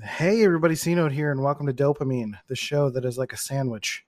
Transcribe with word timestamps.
Hey, 0.00 0.44
everybody, 0.44 0.76
C 0.76 0.94
Note 0.94 1.10
here, 1.10 1.32
and 1.32 1.42
welcome 1.42 1.66
to 1.66 1.72
Dopamine, 1.72 2.34
the 2.46 2.54
show 2.54 2.88
that 2.90 3.04
is 3.04 3.18
like 3.18 3.32
a 3.32 3.36
sandwich. 3.36 4.04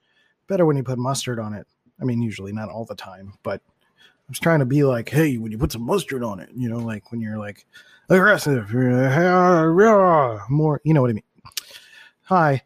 Better 0.47 0.65
when 0.65 0.77
you 0.77 0.85
put 0.85 1.01
mustard 1.01 1.41
on 1.41 1.53
it. 1.53 1.67
I 2.01 2.05
mean, 2.05 2.23
usually 2.23 2.53
not 2.53 2.69
all 2.69 2.85
the 2.85 2.95
time, 2.95 3.33
but 3.43 3.61
I 3.67 4.29
was 4.29 4.39
trying 4.39 4.61
to 4.61 4.67
be 4.67 4.85
like, 4.85 5.09
hey, 5.09 5.37
when 5.37 5.51
you 5.51 5.59
put 5.59 5.73
some 5.73 5.83
mustard 5.83 6.23
on 6.23 6.39
it, 6.39 6.51
you 6.55 6.69
know, 6.69 6.79
like 6.79 7.11
when 7.11 7.21
you're 7.21 7.39
like 7.39 7.67
aggressive, 8.09 8.73
more, 8.73 10.81
you 10.85 10.95
know 10.95 11.01
what 11.01 11.11
I 11.11 11.15
mean. 11.15 11.25
Hi, 12.23 12.63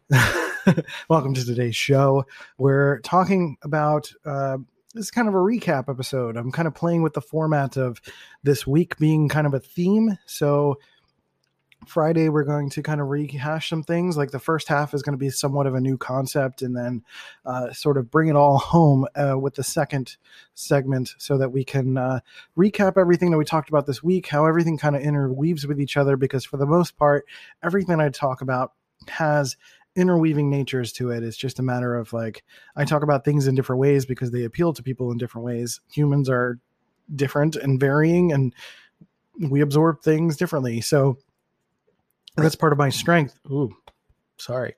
welcome 1.09 1.33
to 1.33 1.43
today's 1.43 1.75
show. 1.75 2.27
We're 2.59 2.99
talking 2.99 3.57
about 3.63 4.11
uh, 4.23 4.59
this 4.93 5.05
is 5.05 5.11
kind 5.11 5.27
of 5.27 5.33
a 5.33 5.37
recap 5.37 5.89
episode. 5.89 6.37
I'm 6.37 6.51
kind 6.51 6.67
of 6.67 6.75
playing 6.75 7.01
with 7.01 7.13
the 7.13 7.21
format 7.21 7.75
of 7.75 7.99
this 8.43 8.67
week 8.67 8.97
being 8.97 9.29
kind 9.29 9.47
of 9.47 9.55
a 9.55 9.59
theme. 9.59 10.15
So, 10.27 10.77
Friday, 11.85 12.29
we're 12.29 12.43
going 12.43 12.69
to 12.71 12.83
kind 12.83 13.01
of 13.01 13.07
rehash 13.07 13.69
some 13.69 13.83
things. 13.83 14.17
Like 14.17 14.31
the 14.31 14.39
first 14.39 14.67
half 14.67 14.93
is 14.93 15.01
going 15.01 15.13
to 15.13 15.17
be 15.17 15.29
somewhat 15.29 15.67
of 15.67 15.75
a 15.75 15.81
new 15.81 15.97
concept, 15.97 16.61
and 16.61 16.75
then 16.75 17.03
uh, 17.45 17.71
sort 17.73 17.97
of 17.97 18.11
bring 18.11 18.27
it 18.29 18.35
all 18.35 18.57
home 18.59 19.05
uh, 19.15 19.37
with 19.37 19.55
the 19.55 19.63
second 19.63 20.17
segment 20.53 21.13
so 21.17 21.37
that 21.37 21.51
we 21.51 21.63
can 21.63 21.97
uh, 21.97 22.19
recap 22.57 22.97
everything 22.97 23.31
that 23.31 23.37
we 23.37 23.45
talked 23.45 23.69
about 23.69 23.85
this 23.85 24.03
week, 24.03 24.27
how 24.27 24.45
everything 24.45 24.77
kind 24.77 24.95
of 24.95 25.01
interweaves 25.01 25.65
with 25.67 25.79
each 25.79 25.97
other. 25.97 26.17
Because 26.17 26.45
for 26.45 26.57
the 26.57 26.65
most 26.65 26.97
part, 26.97 27.25
everything 27.63 27.99
I 27.99 28.09
talk 28.09 28.41
about 28.41 28.73
has 29.07 29.57
interweaving 29.95 30.49
natures 30.49 30.91
to 30.93 31.09
it. 31.09 31.23
It's 31.23 31.37
just 31.37 31.59
a 31.59 31.63
matter 31.63 31.95
of 31.95 32.11
like, 32.11 32.43
I 32.75 32.83
talk 32.85 33.01
about 33.03 33.23
things 33.23 33.47
in 33.47 33.55
different 33.55 33.79
ways 33.79 34.05
because 34.05 34.31
they 34.31 34.43
appeal 34.43 34.73
to 34.73 34.83
people 34.83 35.11
in 35.11 35.17
different 35.17 35.45
ways. 35.45 35.79
Humans 35.93 36.29
are 36.29 36.59
different 37.13 37.55
and 37.55 37.79
varying, 37.79 38.31
and 38.31 38.53
we 39.39 39.61
absorb 39.61 40.01
things 40.01 40.37
differently. 40.37 40.81
So, 40.81 41.17
that's 42.35 42.55
part 42.55 42.73
of 42.73 42.79
my 42.79 42.89
strength. 42.89 43.39
Ooh, 43.49 43.75
sorry. 44.37 44.75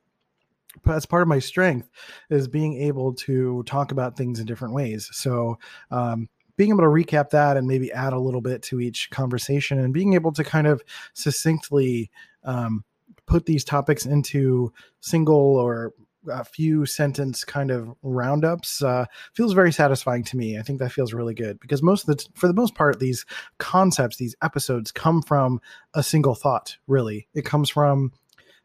That's 0.85 1.05
part 1.05 1.23
of 1.23 1.27
my 1.27 1.39
strength 1.39 1.89
is 2.29 2.47
being 2.47 2.79
able 2.81 3.13
to 3.15 3.63
talk 3.63 3.91
about 3.91 4.15
things 4.15 4.39
in 4.39 4.45
different 4.45 4.73
ways. 4.73 5.09
So, 5.11 5.57
um, 5.89 6.29
being 6.55 6.71
able 6.71 6.81
to 6.81 6.85
recap 6.85 7.29
that 7.29 7.55
and 7.55 7.67
maybe 7.67 7.91
add 7.91 8.13
a 8.13 8.19
little 8.19 8.41
bit 8.41 8.63
to 8.63 8.79
each 8.79 9.09
conversation 9.11 9.79
and 9.79 9.93
being 9.93 10.13
able 10.13 10.31
to 10.33 10.43
kind 10.43 10.65
of 10.67 10.83
succinctly 11.13 12.09
um, 12.43 12.83
put 13.27 13.45
these 13.45 13.63
topics 13.63 14.05
into 14.05 14.73
single 14.99 15.35
or 15.35 15.93
a 16.29 16.43
few 16.43 16.85
sentence 16.85 17.43
kind 17.43 17.71
of 17.71 17.93
roundups 18.01 18.81
uh, 18.81 19.05
feels 19.33 19.53
very 19.53 19.71
satisfying 19.71 20.23
to 20.25 20.37
me. 20.37 20.57
I 20.57 20.61
think 20.61 20.79
that 20.79 20.91
feels 20.91 21.13
really 21.13 21.33
good 21.33 21.59
because 21.59 21.83
most 21.83 22.07
of 22.07 22.17
the, 22.17 22.25
for 22.35 22.47
the 22.47 22.53
most 22.53 22.75
part, 22.75 22.99
these 22.99 23.25
concepts, 23.59 24.17
these 24.17 24.35
episodes 24.41 24.91
come 24.91 25.21
from 25.21 25.59
a 25.93 26.03
single 26.03 26.35
thought. 26.35 26.77
Really, 26.87 27.27
it 27.33 27.45
comes 27.45 27.69
from 27.69 28.11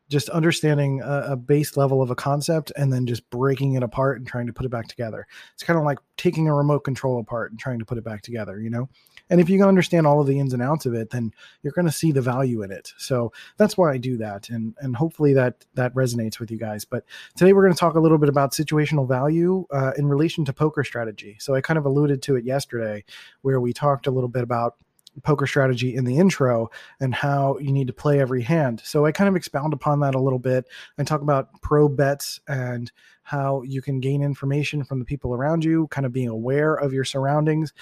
just 0.08 0.28
understanding 0.28 1.00
a, 1.00 1.32
a, 1.32 1.36
base 1.36 1.76
level 1.76 2.02
of 2.02 2.10
a 2.10 2.14
concept 2.14 2.70
and 2.76 2.92
then 2.92 3.06
just 3.06 3.28
breaking 3.30 3.74
it 3.74 3.82
apart 3.82 4.18
and 4.18 4.26
trying 4.26 4.46
to 4.46 4.52
put 4.52 4.66
it 4.66 4.68
back 4.68 4.86
together. 4.86 5.26
It's 5.54 5.62
kind 5.62 5.78
of 5.78 5.86
like 5.86 5.98
taking 6.18 6.48
a 6.48 6.54
remote 6.54 6.80
control 6.80 7.18
apart 7.18 7.50
and 7.50 7.58
trying 7.58 7.78
to 7.78 7.86
put 7.86 7.96
it 7.96 8.04
back 8.04 8.20
together, 8.20 8.60
you 8.60 8.68
know? 8.68 8.90
And 9.32 9.40
if 9.40 9.48
you 9.48 9.58
can 9.58 9.66
understand 9.66 10.06
all 10.06 10.20
of 10.20 10.26
the 10.26 10.38
ins 10.38 10.52
and 10.52 10.62
outs 10.62 10.84
of 10.84 10.92
it, 10.92 11.08
then 11.08 11.32
you're 11.62 11.72
going 11.72 11.86
to 11.86 11.90
see 11.90 12.12
the 12.12 12.20
value 12.20 12.60
in 12.62 12.70
it. 12.70 12.92
So 12.98 13.32
that's 13.56 13.78
why 13.78 13.90
I 13.90 13.96
do 13.96 14.18
that. 14.18 14.50
And, 14.50 14.74
and 14.80 14.94
hopefully 14.94 15.32
that, 15.32 15.64
that 15.72 15.94
resonates 15.94 16.38
with 16.38 16.50
you 16.50 16.58
guys. 16.58 16.84
But 16.84 17.06
today 17.34 17.54
we're 17.54 17.62
going 17.62 17.72
to 17.72 17.80
talk 17.80 17.94
a 17.94 18.00
little 18.00 18.18
bit 18.18 18.28
about 18.28 18.52
situational 18.52 19.08
value 19.08 19.66
uh, 19.70 19.92
in 19.96 20.06
relation 20.06 20.44
to 20.44 20.52
poker 20.52 20.84
strategy. 20.84 21.38
So 21.40 21.54
I 21.54 21.62
kind 21.62 21.78
of 21.78 21.86
alluded 21.86 22.20
to 22.24 22.36
it 22.36 22.44
yesterday 22.44 23.04
where 23.40 23.58
we 23.58 23.72
talked 23.72 24.06
a 24.06 24.10
little 24.10 24.28
bit 24.28 24.42
about 24.42 24.76
poker 25.22 25.46
strategy 25.46 25.94
in 25.94 26.04
the 26.04 26.18
intro 26.18 26.70
and 27.00 27.14
how 27.14 27.56
you 27.58 27.72
need 27.72 27.86
to 27.86 27.92
play 27.94 28.20
every 28.20 28.42
hand. 28.42 28.82
So 28.84 29.06
I 29.06 29.12
kind 29.12 29.28
of 29.28 29.36
expound 29.36 29.72
upon 29.72 30.00
that 30.00 30.14
a 30.14 30.20
little 30.20 30.38
bit 30.38 30.66
and 30.98 31.08
talk 31.08 31.22
about 31.22 31.60
probe 31.62 31.96
bets 31.96 32.40
and 32.48 32.92
how 33.22 33.62
you 33.62 33.80
can 33.80 34.00
gain 34.00 34.22
information 34.22 34.84
from 34.84 34.98
the 34.98 35.04
people 35.04 35.32
around 35.32 35.64
you, 35.64 35.86
kind 35.88 36.04
of 36.04 36.12
being 36.12 36.28
aware 36.28 36.74
of 36.74 36.92
your 36.92 37.04
surroundings 37.04 37.72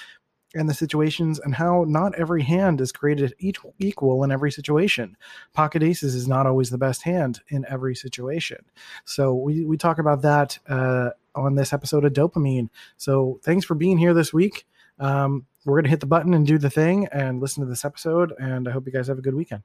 and 0.54 0.68
the 0.68 0.74
situations 0.74 1.38
and 1.38 1.54
how 1.54 1.84
not 1.86 2.14
every 2.16 2.42
hand 2.42 2.80
is 2.80 2.92
created 2.92 3.34
equal 3.38 4.24
in 4.24 4.32
every 4.32 4.50
situation. 4.50 5.16
Pocket 5.52 5.82
aces 5.82 6.14
is 6.14 6.26
not 6.26 6.46
always 6.46 6.70
the 6.70 6.78
best 6.78 7.02
hand 7.02 7.40
in 7.48 7.64
every 7.68 7.94
situation. 7.94 8.64
So 9.04 9.34
we, 9.34 9.64
we 9.64 9.76
talk 9.76 9.98
about 9.98 10.22
that 10.22 10.58
uh, 10.68 11.10
on 11.34 11.54
this 11.54 11.72
episode 11.72 12.04
of 12.04 12.12
Dopamine. 12.12 12.68
So 12.96 13.40
thanks 13.42 13.64
for 13.64 13.74
being 13.74 13.98
here 13.98 14.14
this 14.14 14.32
week. 14.32 14.66
Um, 14.98 15.46
we're 15.64 15.74
going 15.74 15.84
to 15.84 15.90
hit 15.90 16.00
the 16.00 16.06
button 16.06 16.34
and 16.34 16.46
do 16.46 16.58
the 16.58 16.70
thing 16.70 17.06
and 17.12 17.40
listen 17.40 17.62
to 17.62 17.68
this 17.68 17.84
episode. 17.84 18.32
And 18.38 18.66
I 18.66 18.72
hope 18.72 18.86
you 18.86 18.92
guys 18.92 19.08
have 19.08 19.18
a 19.18 19.22
good 19.22 19.34
weekend. 19.34 19.62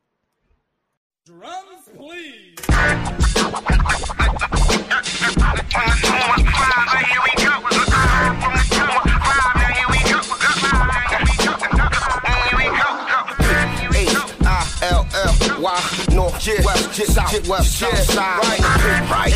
Drums, 1.25 1.89
please. 1.95 3.35
North, 16.13 16.47
yeah, 16.47 16.65
west, 16.65 16.97
yeah, 16.97 17.05
south, 17.05 17.47
west, 17.47 17.77
south 17.79 17.97
side, 17.97 18.39
right, 18.43 18.59
right, 18.59 19.09
right, 19.11 19.11
right, 19.11 19.33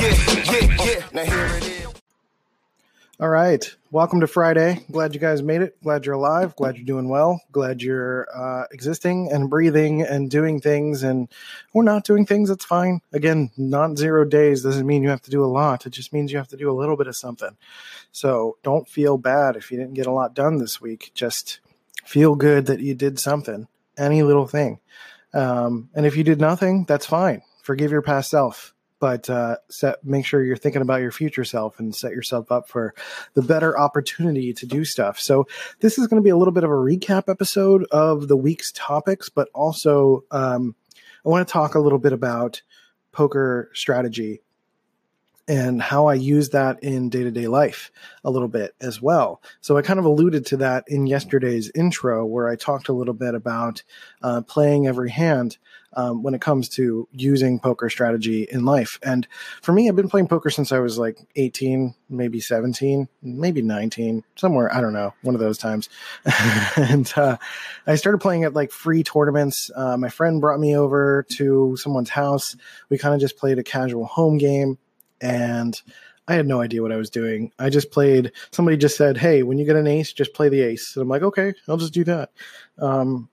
yeah, 0.00 0.14
yeah, 0.50 0.84
yeah. 0.84 1.06
Now 1.12 1.24
here 1.24 1.46
it 1.56 1.64
is. 1.64 1.86
All 3.20 3.28
right. 3.28 3.64
Welcome 3.92 4.20
to 4.20 4.26
Friday. 4.26 4.84
Glad 4.90 5.14
you 5.14 5.20
guys 5.20 5.42
made 5.44 5.62
it. 5.62 5.80
Glad 5.84 6.06
you're 6.06 6.16
alive. 6.16 6.56
Glad 6.56 6.76
you're 6.76 6.84
doing 6.84 7.08
well. 7.08 7.40
Glad 7.52 7.80
you're 7.80 8.26
uh, 8.34 8.64
existing 8.72 9.30
and 9.30 9.48
breathing 9.48 10.02
and 10.02 10.28
doing 10.28 10.60
things. 10.60 11.04
And 11.04 11.28
we're 11.72 11.84
not 11.84 12.02
doing 12.02 12.26
things. 12.26 12.48
That's 12.48 12.64
fine. 12.64 13.00
Again, 13.12 13.52
not 13.56 13.96
zero 13.96 14.24
days 14.24 14.64
doesn't 14.64 14.86
mean 14.86 15.04
you 15.04 15.10
have 15.10 15.22
to 15.22 15.30
do 15.30 15.44
a 15.44 15.46
lot. 15.46 15.86
It 15.86 15.90
just 15.90 16.12
means 16.12 16.32
you 16.32 16.38
have 16.38 16.48
to 16.48 16.56
do 16.56 16.68
a 16.68 16.74
little 16.74 16.96
bit 16.96 17.06
of 17.06 17.14
something. 17.14 17.56
So 18.10 18.56
don't 18.64 18.88
feel 18.88 19.18
bad 19.18 19.54
if 19.54 19.70
you 19.70 19.78
didn't 19.78 19.94
get 19.94 20.06
a 20.06 20.12
lot 20.12 20.34
done 20.34 20.56
this 20.56 20.80
week. 20.80 21.12
Just 21.14 21.60
feel 22.04 22.34
good 22.34 22.66
that 22.66 22.80
you 22.80 22.94
did 22.94 23.20
something, 23.20 23.68
any 23.98 24.22
little 24.22 24.46
thing. 24.46 24.80
Um, 25.34 25.88
and 25.94 26.06
if 26.06 26.16
you 26.16 26.24
did 26.24 26.40
nothing, 26.40 26.84
that's 26.84 27.06
fine. 27.06 27.42
Forgive 27.62 27.90
your 27.90 28.02
past 28.02 28.30
self 28.30 28.74
but 29.02 29.28
uh, 29.28 29.56
set, 29.68 29.96
make 30.04 30.24
sure 30.24 30.44
you're 30.44 30.56
thinking 30.56 30.80
about 30.80 31.00
your 31.00 31.10
future 31.10 31.42
self 31.42 31.80
and 31.80 31.92
set 31.92 32.12
yourself 32.12 32.52
up 32.52 32.68
for 32.68 32.94
the 33.34 33.42
better 33.42 33.76
opportunity 33.76 34.52
to 34.52 34.64
do 34.64 34.84
stuff. 34.84 35.18
So 35.18 35.48
this 35.80 35.98
is 35.98 36.06
going 36.06 36.22
to 36.22 36.24
be 36.24 36.30
a 36.30 36.36
little 36.36 36.52
bit 36.52 36.62
of 36.62 36.70
a 36.70 36.74
recap 36.74 37.28
episode 37.28 37.84
of 37.90 38.28
the 38.28 38.36
week's 38.36 38.70
topics, 38.70 39.28
but 39.28 39.48
also 39.54 40.22
um, 40.30 40.76
I 41.26 41.30
want 41.30 41.44
to 41.44 41.52
talk 41.52 41.74
a 41.74 41.80
little 41.80 41.98
bit 41.98 42.12
about 42.12 42.62
poker 43.10 43.72
strategy 43.74 44.42
and 45.48 45.82
how 45.82 46.06
I 46.06 46.14
use 46.14 46.50
that 46.50 46.82
in 46.82 47.08
day 47.08 47.24
to 47.24 47.30
day 47.30 47.48
life 47.48 47.90
a 48.24 48.30
little 48.30 48.48
bit 48.48 48.74
as 48.80 49.02
well. 49.02 49.42
So 49.60 49.76
I 49.76 49.82
kind 49.82 49.98
of 49.98 50.04
alluded 50.04 50.46
to 50.46 50.56
that 50.58 50.84
in 50.86 51.06
yesterday's 51.06 51.70
intro, 51.74 52.24
where 52.24 52.48
I 52.48 52.56
talked 52.56 52.88
a 52.88 52.92
little 52.92 53.14
bit 53.14 53.34
about 53.34 53.82
uh, 54.22 54.42
playing 54.42 54.86
every 54.86 55.10
hand 55.10 55.58
um, 55.94 56.22
when 56.22 56.34
it 56.34 56.40
comes 56.40 56.68
to 56.70 57.08
using 57.12 57.58
poker 57.58 57.90
strategy 57.90 58.46
in 58.50 58.64
life. 58.64 58.98
And 59.02 59.26
for 59.60 59.72
me, 59.72 59.88
I've 59.88 59.96
been 59.96 60.08
playing 60.08 60.28
poker 60.28 60.50
since 60.50 60.72
I 60.72 60.78
was 60.78 60.98
like 60.98 61.18
18, 61.36 61.94
maybe 62.08 62.40
17, 62.40 63.08
maybe 63.22 63.62
19, 63.62 64.24
somewhere, 64.36 64.74
I 64.74 64.80
don't 64.80 64.92
know, 64.92 65.12
one 65.22 65.34
of 65.34 65.40
those 65.40 65.58
times. 65.58 65.88
and 66.76 67.12
uh, 67.16 67.36
I 67.86 67.96
started 67.96 68.18
playing 68.18 68.44
at 68.44 68.54
like 68.54 68.70
free 68.70 69.02
tournaments. 69.02 69.70
Uh, 69.74 69.96
my 69.96 70.08
friend 70.08 70.40
brought 70.40 70.60
me 70.60 70.76
over 70.76 71.26
to 71.32 71.76
someone's 71.76 72.10
house. 72.10 72.56
We 72.88 72.98
kind 72.98 73.14
of 73.14 73.20
just 73.20 73.36
played 73.36 73.58
a 73.58 73.64
casual 73.64 74.06
home 74.06 74.38
game. 74.38 74.78
And 75.22 75.80
I 76.28 76.34
had 76.34 76.46
no 76.46 76.60
idea 76.60 76.82
what 76.82 76.92
I 76.92 76.96
was 76.96 77.10
doing. 77.10 77.52
I 77.58 77.70
just 77.70 77.90
played. 77.90 78.32
Somebody 78.50 78.76
just 78.76 78.96
said, 78.96 79.16
"Hey, 79.16 79.42
when 79.42 79.58
you 79.58 79.64
get 79.64 79.76
an 79.76 79.86
ace, 79.86 80.12
just 80.12 80.34
play 80.34 80.48
the 80.48 80.60
ace." 80.60 80.94
And 80.94 81.02
I'm 81.02 81.08
like, 81.08 81.22
"Okay, 81.22 81.54
I'll 81.68 81.78
just 81.78 81.94
do 81.94 82.04
that." 82.04 82.30
Um, 82.78 83.28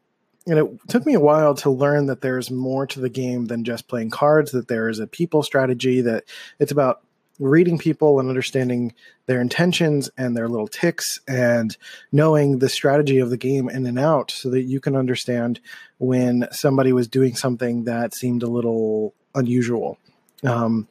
and 0.47 0.57
it 0.57 0.67
took 0.88 1.05
me 1.05 1.13
a 1.13 1.19
while 1.19 1.53
to 1.55 1.69
learn 1.69 2.07
that 2.07 2.22
there's 2.22 2.49
more 2.49 2.87
to 2.87 2.99
the 2.99 3.09
game 3.09 3.46
than 3.46 3.64
just 3.64 3.87
playing 3.87 4.09
cards 4.09 4.52
that 4.52 4.67
there 4.67 4.90
is 4.90 4.99
a 4.99 5.08
people 5.08 5.43
strategy 5.43 6.02
that 6.02 6.23
it's 6.59 6.72
about 6.72 7.02
reading 7.40 7.78
people 7.78 8.19
and 8.19 8.28
understanding 8.28 8.93
their 9.25 9.40
intentions 9.40 10.09
and 10.17 10.35
their 10.35 10.49
little 10.49 10.67
ticks 10.67 11.22
and 11.28 11.78
knowing 12.11 12.59
the 12.59 12.67
strategy 12.67 13.19
of 13.19 13.29
the 13.29 13.37
game 13.37 13.69
in 13.69 13.85
and 13.85 13.97
out 13.97 14.31
so 14.31 14.49
that 14.49 14.64
you 14.64 14.79
can 14.81 14.96
understand 14.96 15.59
when 15.99 16.47
somebody 16.52 16.91
was 16.91 17.08
doing 17.08 17.35
something 17.35 17.85
that 17.85 18.14
seemed 18.14 18.43
a 18.43 18.47
little 18.47 19.14
unusual 19.35 19.97
um, 20.43 20.87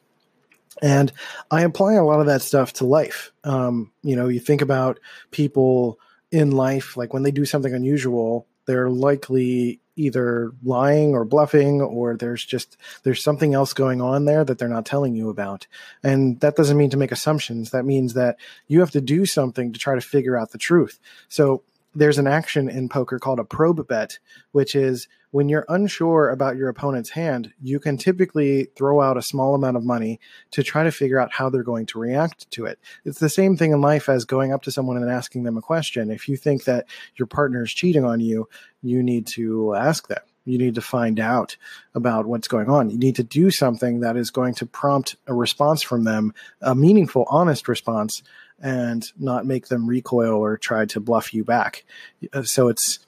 and 0.81 1.11
i 1.51 1.61
apply 1.61 1.93
a 1.93 2.03
lot 2.03 2.19
of 2.19 2.27
that 2.27 2.41
stuff 2.41 2.73
to 2.73 2.85
life. 2.85 3.31
Um, 3.43 3.91
you 4.03 4.15
know 4.15 4.27
you 4.27 4.39
think 4.39 4.61
about 4.61 4.99
people 5.31 5.99
in 6.31 6.51
life 6.51 6.95
like 6.95 7.13
when 7.13 7.23
they 7.23 7.31
do 7.31 7.45
something 7.45 7.73
unusual 7.73 8.47
they're 8.65 8.89
likely 8.89 9.79
either 9.99 10.51
lying 10.63 11.13
or 11.13 11.25
bluffing 11.25 11.81
or 11.81 12.15
there's 12.15 12.45
just 12.45 12.77
there's 13.03 13.23
something 13.23 13.53
else 13.53 13.73
going 13.73 13.99
on 13.99 14.25
there 14.25 14.45
that 14.45 14.57
they're 14.57 14.69
not 14.69 14.85
telling 14.85 15.13
you 15.13 15.29
about. 15.29 15.67
And 16.03 16.39
that 16.39 16.55
doesn't 16.55 16.77
mean 16.77 16.89
to 16.91 16.97
make 16.97 17.11
assumptions. 17.11 17.71
That 17.71 17.83
means 17.83 18.13
that 18.13 18.37
you 18.67 18.79
have 18.79 18.91
to 18.91 19.01
do 19.01 19.25
something 19.25 19.73
to 19.73 19.79
try 19.79 19.95
to 19.95 20.01
figure 20.01 20.37
out 20.37 20.51
the 20.51 20.57
truth. 20.57 20.99
So 21.27 21.63
there's 21.95 22.17
an 22.17 22.27
action 22.27 22.69
in 22.69 22.89
poker 22.89 23.19
called 23.19 23.39
a 23.39 23.43
probe 23.43 23.87
bet, 23.87 24.19
which 24.51 24.75
is 24.75 25.07
when 25.31 25.49
you're 25.49 25.65
unsure 25.69 26.29
about 26.29 26.55
your 26.55 26.69
opponent's 26.69 27.11
hand, 27.11 27.53
you 27.61 27.79
can 27.79 27.97
typically 27.97 28.65
throw 28.75 29.01
out 29.01 29.17
a 29.17 29.21
small 29.21 29.53
amount 29.53 29.77
of 29.77 29.83
money 29.83 30.19
to 30.51 30.63
try 30.63 30.83
to 30.83 30.91
figure 30.91 31.19
out 31.19 31.31
how 31.31 31.49
they're 31.49 31.63
going 31.63 31.85
to 31.87 31.99
react 31.99 32.49
to 32.51 32.65
it. 32.65 32.79
It's 33.05 33.19
the 33.19 33.29
same 33.29 33.55
thing 33.55 33.71
in 33.71 33.81
life 33.81 34.09
as 34.09 34.25
going 34.25 34.51
up 34.51 34.63
to 34.63 34.71
someone 34.71 34.97
and 34.97 35.09
asking 35.09 35.43
them 35.43 35.57
a 35.57 35.61
question. 35.61 36.09
If 36.09 36.27
you 36.27 36.37
think 36.37 36.63
that 36.63 36.85
your 37.15 37.27
partner 37.27 37.63
is 37.63 37.71
cheating 37.71 38.05
on 38.05 38.19
you, 38.19 38.49
you 38.81 39.03
need 39.03 39.27
to 39.27 39.75
ask 39.75 40.07
them. 40.07 40.21
You 40.45 40.57
need 40.57 40.75
to 40.75 40.81
find 40.81 41.19
out 41.19 41.57
about 41.93 42.25
what's 42.25 42.47
going 42.47 42.69
on. 42.69 42.89
You 42.89 42.97
need 42.97 43.17
to 43.17 43.23
do 43.23 43.51
something 43.51 43.99
that 43.99 44.17
is 44.17 44.31
going 44.31 44.55
to 44.55 44.65
prompt 44.65 45.15
a 45.27 45.33
response 45.33 45.83
from 45.83 46.05
them, 46.05 46.33
a 46.61 46.73
meaningful, 46.73 47.25
honest 47.29 47.67
response, 47.67 48.23
and 48.61 49.11
not 49.17 49.45
make 49.45 49.67
them 49.67 49.87
recoil 49.87 50.33
or 50.33 50.57
try 50.57 50.85
to 50.85 50.99
bluff 50.99 51.33
you 51.33 51.43
back. 51.43 51.85
Uh, 52.33 52.43
so 52.43 52.67
it's, 52.67 52.99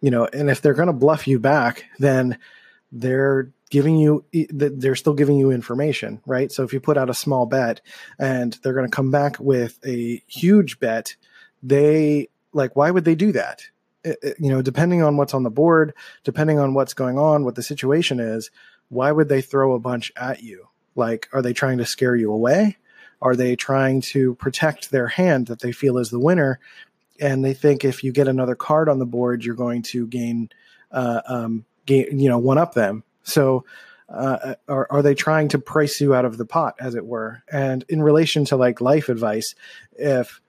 you 0.00 0.10
know, 0.10 0.26
and 0.26 0.50
if 0.50 0.60
they're 0.60 0.74
going 0.74 0.88
to 0.88 0.92
bluff 0.92 1.26
you 1.26 1.38
back, 1.38 1.84
then 1.98 2.38
they're 2.92 3.50
giving 3.70 3.96
you 3.96 4.24
they're 4.52 4.94
still 4.94 5.14
giving 5.14 5.36
you 5.36 5.50
information 5.50 6.20
right? 6.26 6.52
So 6.52 6.62
if 6.62 6.72
you 6.72 6.78
put 6.78 6.96
out 6.96 7.10
a 7.10 7.14
small 7.14 7.44
bet 7.44 7.80
and 8.20 8.52
they're 8.62 8.72
going 8.72 8.88
to 8.88 8.96
come 8.96 9.10
back 9.10 9.40
with 9.40 9.80
a 9.84 10.22
huge 10.28 10.78
bet 10.78 11.16
they 11.60 12.28
like 12.52 12.76
why 12.76 12.92
would 12.92 13.04
they 13.04 13.16
do 13.16 13.32
that? 13.32 13.62
You 14.04 14.50
know 14.50 14.62
depending 14.62 15.02
on 15.02 15.16
what's 15.16 15.34
on 15.34 15.42
the 15.42 15.50
board 15.50 15.92
depending 16.22 16.60
on 16.60 16.74
what's 16.74 16.94
going 16.94 17.18
on 17.18 17.44
what 17.44 17.56
the 17.56 17.64
situation 17.64 18.20
is 18.20 18.50
why 18.90 19.10
would 19.10 19.28
they 19.28 19.40
throw 19.40 19.74
a 19.74 19.80
bunch 19.80 20.12
at 20.14 20.42
you? 20.42 20.68
Like 20.94 21.28
are 21.32 21.42
they 21.42 21.52
trying 21.52 21.78
to 21.78 21.86
scare 21.86 22.14
you 22.14 22.32
away 22.32 22.76
are 23.24 23.34
they 23.34 23.56
trying 23.56 24.02
to 24.02 24.34
protect 24.34 24.90
their 24.90 25.08
hand 25.08 25.46
that 25.46 25.60
they 25.60 25.72
feel 25.72 25.96
is 25.96 26.10
the 26.10 26.20
winner? 26.20 26.60
And 27.18 27.42
they 27.42 27.54
think 27.54 27.84
if 27.84 28.04
you 28.04 28.12
get 28.12 28.28
another 28.28 28.54
card 28.54 28.88
on 28.88 28.98
the 28.98 29.06
board, 29.06 29.44
you're 29.44 29.54
going 29.54 29.82
to 29.82 30.06
gain, 30.06 30.50
uh, 30.92 31.22
um, 31.26 31.64
gain, 31.86 32.18
you 32.18 32.28
know, 32.28 32.38
one 32.38 32.58
up 32.58 32.74
them. 32.74 33.02
So, 33.22 33.64
uh, 34.10 34.56
are, 34.68 34.86
are 34.90 35.02
they 35.02 35.14
trying 35.14 35.48
to 35.48 35.58
price 35.58 35.98
you 36.00 36.14
out 36.14 36.26
of 36.26 36.36
the 36.36 36.44
pot, 36.44 36.74
as 36.78 36.94
it 36.94 37.06
were? 37.06 37.42
And 37.50 37.82
in 37.88 38.02
relation 38.02 38.44
to 38.46 38.56
like 38.56 38.82
life 38.82 39.08
advice, 39.08 39.54
if 39.94 40.42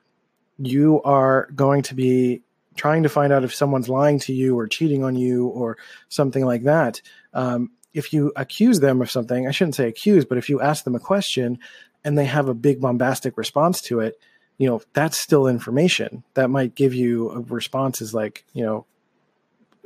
you 0.58 1.02
are 1.04 1.48
going 1.56 1.84
to 1.84 1.96
be 1.96 2.42
trying 2.76 3.04
to 3.04 3.10
find 3.10 3.32
out 3.32 3.46
if 3.46 3.56
someone's 3.56 3.88
lying 3.88 4.20
to 4.20 4.34
you 4.34 4.60
or 4.60 4.68
cheating 4.68 5.06
on 5.06 5.16
you 5.16 5.48
or 5.48 5.78
something 6.10 6.46
like 6.46 6.64
that, 6.64 7.02
um, 7.34 7.72
if 7.94 8.12
you 8.12 8.34
accuse 8.36 8.82
them 8.82 9.02
of 9.02 9.10
something, 9.10 9.48
I 9.48 9.52
shouldn't 9.52 9.76
say 9.76 9.88
accuse, 9.88 10.26
but 10.26 10.38
if 10.38 10.50
you 10.50 10.60
ask 10.60 10.84
them 10.84 10.96
a 10.96 11.00
question 11.00 11.60
and 12.06 12.18
they 12.18 12.26
have 12.26 12.48
a 12.48 12.54
big 12.54 12.80
bombastic 12.80 13.38
response 13.38 13.82
to 13.82 14.00
it, 14.00 14.18
you 14.58 14.70
know, 14.70 14.82
that's 14.94 15.18
still 15.18 15.48
information 15.48 16.24
that 16.36 16.50
might 16.50 16.76
give 16.76 16.94
you 16.94 17.32
a 17.32 17.40
response 17.42 18.00
is 18.00 18.14
like, 18.14 18.46
you 18.54 18.64
know, 18.64 18.86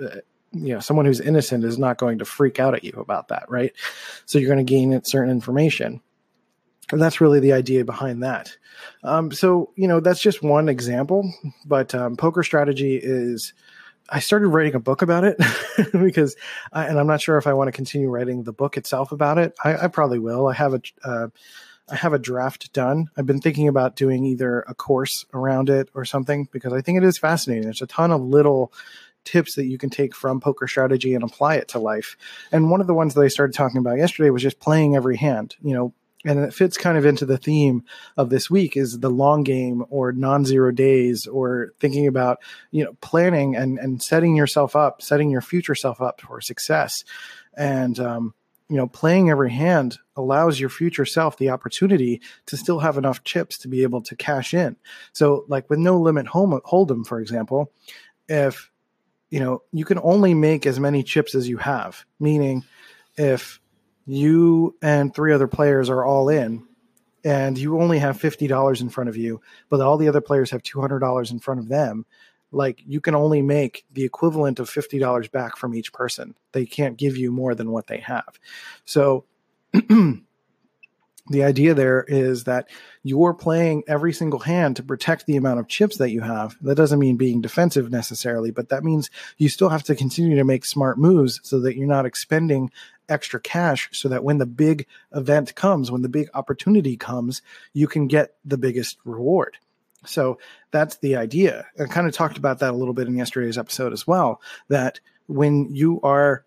uh, 0.03 0.17
you 0.51 0.73
know, 0.73 0.79
someone 0.79 1.05
who's 1.05 1.21
innocent 1.21 1.63
is 1.63 1.79
not 1.79 1.97
going 1.97 2.19
to 2.19 2.25
freak 2.25 2.59
out 2.59 2.75
at 2.75 2.83
you 2.83 2.93
about 2.97 3.29
that, 3.29 3.49
right? 3.49 3.71
So 4.25 4.37
you're 4.37 4.53
going 4.53 4.65
to 4.65 4.69
gain 4.69 4.99
certain 5.03 5.31
information. 5.31 6.01
And 6.91 7.01
that's 7.01 7.21
really 7.21 7.39
the 7.39 7.53
idea 7.53 7.85
behind 7.85 8.23
that. 8.23 8.55
Um, 9.03 9.31
so, 9.31 9.71
you 9.75 9.87
know, 9.87 9.99
that's 9.99 10.21
just 10.21 10.41
one 10.41 10.67
example, 10.67 11.31
but 11.65 11.95
um, 11.95 12.15
poker 12.15 12.43
strategy 12.43 12.99
is. 13.01 13.53
I 14.11 14.21
started 14.21 14.47
writing 14.47 14.73
a 14.73 14.79
book 14.79 15.03
about 15.03 15.23
it 15.23 15.37
because, 15.91 16.35
I, 16.73 16.85
and 16.85 16.97
I'm 16.97 17.05
not 17.05 17.21
sure 17.21 17.37
if 17.37 17.45
I 17.45 17.53
want 17.53 17.67
to 17.67 17.71
continue 17.71 18.09
writing 18.09 18.41
the 18.41 18.51
book 18.51 18.75
itself 18.75 19.11
about 19.11 19.37
it. 19.37 19.53
I, 19.63 19.85
I 19.85 19.87
probably 19.87 20.17
will. 20.17 20.47
I 20.47 20.53
have 20.53 20.73
a, 20.73 20.81
uh, 21.03 21.27
I 21.91 21.95
have 21.95 22.13
a 22.13 22.19
draft 22.19 22.71
done. 22.73 23.09
I've 23.17 23.25
been 23.25 23.41
thinking 23.41 23.67
about 23.67 23.95
doing 23.95 24.25
either 24.25 24.61
a 24.61 24.75
course 24.75 25.25
around 25.33 25.69
it 25.69 25.89
or 25.93 26.05
something 26.05 26.47
because 26.51 26.73
I 26.73 26.81
think 26.81 26.97
it 26.97 27.03
is 27.03 27.17
fascinating. 27.17 27.63
There's 27.63 27.81
a 27.81 27.87
ton 27.87 28.11
of 28.11 28.21
little 28.21 28.71
tips 29.25 29.55
that 29.55 29.65
you 29.65 29.77
can 29.77 29.89
take 29.89 30.15
from 30.15 30.39
poker 30.39 30.67
strategy 30.67 31.13
and 31.13 31.23
apply 31.23 31.55
it 31.55 31.67
to 31.69 31.79
life. 31.79 32.15
And 32.51 32.69
one 32.69 32.81
of 32.81 32.87
the 32.87 32.93
ones 32.93 33.13
that 33.13 33.21
I 33.21 33.27
started 33.27 33.55
talking 33.55 33.79
about 33.79 33.97
yesterday 33.97 34.29
was 34.29 34.41
just 34.41 34.59
playing 34.59 34.95
every 34.95 35.17
hand. 35.17 35.55
You 35.61 35.73
know, 35.73 35.93
and 36.25 36.39
it 36.39 36.53
fits 36.53 36.77
kind 36.77 36.97
of 36.97 37.05
into 37.05 37.25
the 37.25 37.37
theme 37.37 37.83
of 38.17 38.29
this 38.29 38.49
week 38.49 38.75
is 38.75 38.99
the 38.99 39.09
long 39.09 39.43
game 39.43 39.85
or 39.89 40.11
non-zero 40.11 40.71
days 40.71 41.27
or 41.27 41.71
thinking 41.79 42.07
about 42.07 42.39
you 42.71 42.83
know 42.83 42.93
planning 43.01 43.55
and 43.55 43.79
and 43.79 44.03
setting 44.03 44.35
yourself 44.35 44.75
up 44.75 45.01
setting 45.01 45.29
your 45.29 45.41
future 45.41 45.75
self 45.75 46.01
up 46.01 46.19
for 46.21 46.41
success 46.41 47.05
and 47.55 47.99
um, 47.99 48.33
you 48.69 48.77
know, 48.77 48.87
playing 48.87 49.29
every 49.29 49.51
hand 49.51 49.97
allows 50.15 50.59
your 50.59 50.69
future 50.69 51.05
self 51.05 51.37
the 51.37 51.49
opportunity 51.49 52.21
to 52.45 52.55
still 52.55 52.79
have 52.79 52.97
enough 52.97 53.23
chips 53.23 53.57
to 53.59 53.67
be 53.67 53.81
able 53.81 54.01
to 54.03 54.15
cash 54.15 54.53
in. 54.53 54.75
So, 55.11 55.45
like 55.47 55.69
with 55.69 55.79
no 55.79 55.99
limit 55.99 56.27
hold'em, 56.27 57.05
for 57.05 57.19
example, 57.19 57.71
if 58.27 58.69
you 59.31 59.39
know 59.39 59.63
you 59.71 59.85
can 59.85 59.99
only 60.03 60.33
make 60.33 60.65
as 60.65 60.79
many 60.79 61.03
chips 61.03 61.33
as 61.33 61.49
you 61.49 61.57
have, 61.57 62.05
meaning 62.19 62.63
if 63.17 63.59
you 64.05 64.75
and 64.81 65.13
three 65.13 65.33
other 65.33 65.47
players 65.47 65.89
are 65.89 66.05
all 66.05 66.29
in 66.29 66.65
and 67.23 67.57
you 67.57 67.79
only 67.79 67.99
have 67.99 68.17
$50 68.17 68.81
in 68.81 68.89
front 68.89 69.09
of 69.09 69.17
you, 69.17 69.41
but 69.69 69.81
all 69.81 69.97
the 69.97 70.07
other 70.07 70.21
players 70.21 70.51
have 70.51 70.63
$200 70.63 71.31
in 71.31 71.39
front 71.39 71.59
of 71.59 71.67
them, 71.67 72.05
like 72.51 72.81
you 72.85 72.99
can 73.01 73.15
only 73.15 73.41
make 73.41 73.85
the 73.93 74.03
equivalent 74.03 74.59
of 74.59 74.69
$50 74.69 75.31
back 75.31 75.57
from 75.57 75.75
each 75.75 75.93
person. 75.93 76.35
They 76.51 76.65
can't 76.65 76.97
give 76.97 77.17
you 77.17 77.31
more 77.31 77.55
than 77.55 77.71
what 77.71 77.87
they 77.87 77.99
have. 77.99 78.39
So 78.85 79.25
the 81.29 81.43
idea 81.43 81.73
there 81.73 82.03
is 82.07 82.45
that 82.45 82.69
you're 83.03 83.33
playing 83.33 83.83
every 83.87 84.13
single 84.13 84.39
hand 84.39 84.75
to 84.77 84.83
protect 84.83 85.25
the 85.25 85.37
amount 85.37 85.59
of 85.59 85.67
chips 85.67 85.97
that 85.97 86.09
you 86.09 86.21
have. 86.21 86.57
That 86.61 86.75
doesn't 86.75 86.99
mean 86.99 87.17
being 87.17 87.41
defensive 87.41 87.91
necessarily, 87.91 88.51
but 88.51 88.69
that 88.69 88.83
means 88.83 89.09
you 89.37 89.47
still 89.47 89.69
have 89.69 89.83
to 89.83 89.95
continue 89.95 90.35
to 90.37 90.43
make 90.43 90.65
smart 90.65 90.97
moves 90.97 91.39
so 91.43 91.59
that 91.61 91.77
you're 91.77 91.87
not 91.87 92.05
expending 92.05 92.71
extra 93.07 93.39
cash 93.39 93.89
so 93.91 94.09
that 94.09 94.23
when 94.23 94.37
the 94.37 94.45
big 94.45 94.85
event 95.13 95.55
comes, 95.55 95.91
when 95.91 96.01
the 96.01 96.09
big 96.09 96.29
opportunity 96.33 96.95
comes, 96.95 97.41
you 97.73 97.87
can 97.87 98.07
get 98.07 98.35
the 98.45 98.57
biggest 98.57 98.97
reward. 99.03 99.57
So 100.05 100.39
that's 100.71 100.97
the 100.97 101.15
idea. 101.15 101.65
I 101.79 101.85
kind 101.85 102.07
of 102.07 102.13
talked 102.13 102.37
about 102.37 102.59
that 102.59 102.71
a 102.71 102.77
little 102.77 102.93
bit 102.93 103.07
in 103.07 103.17
yesterday's 103.17 103.57
episode 103.57 103.93
as 103.93 104.07
well. 104.07 104.41
That 104.69 104.99
when 105.27 105.73
you 105.73 105.99
are 106.01 106.45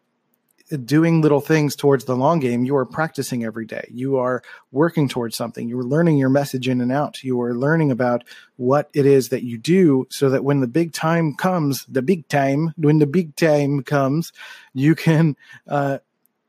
doing 0.85 1.21
little 1.21 1.41
things 1.41 1.77
towards 1.77 2.05
the 2.05 2.17
long 2.17 2.41
game, 2.41 2.65
you 2.65 2.77
are 2.77 2.87
practicing 2.87 3.45
every 3.45 3.67
day. 3.67 3.87
You 3.91 4.17
are 4.17 4.43
working 4.71 5.09
towards 5.09 5.37
something. 5.37 5.69
You 5.69 5.79
are 5.79 5.85
learning 5.85 6.17
your 6.17 6.31
message 6.31 6.69
in 6.69 6.81
and 6.81 6.91
out. 6.91 7.23
You 7.23 7.41
are 7.43 7.55
learning 7.55 7.91
about 7.91 8.25
what 8.57 8.89
it 8.95 9.05
is 9.05 9.29
that 9.31 9.43
you 9.43 9.59
do 9.59 10.07
so 10.11 10.31
that 10.31 10.45
when 10.45 10.61
the 10.61 10.67
big 10.67 10.93
time 10.93 11.35
comes, 11.35 11.85
the 11.87 12.03
big 12.03 12.27
time, 12.29 12.73
when 12.77 12.99
the 12.99 13.07
big 13.07 13.37
time 13.37 13.83
comes, 13.83 14.33
you 14.73 14.95
can, 14.95 15.37
uh, 15.69 15.99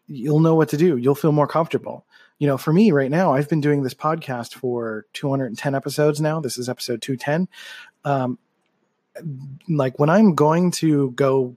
you'll 0.08 0.40
know 0.40 0.56
what 0.56 0.70
to 0.70 0.78
do. 0.78 0.98
You'll 0.98 1.16
feel 1.16 1.32
more 1.32 1.48
comfortable 1.48 2.06
you 2.44 2.48
know, 2.48 2.58
for 2.58 2.74
me 2.74 2.92
right 2.92 3.10
now, 3.10 3.34
I've 3.34 3.48
been 3.48 3.62
doing 3.62 3.84
this 3.84 3.94
podcast 3.94 4.56
for 4.56 5.06
210 5.14 5.76
episodes 5.76 6.20
now. 6.20 6.42
This 6.42 6.58
is 6.58 6.68
episode 6.68 7.02
210. 7.02 7.48
Um, 8.04 8.38
like 9.70 9.98
when 9.98 10.10
I'm 10.10 10.36
going 10.36 10.72
to 10.72 11.12
go 11.12 11.56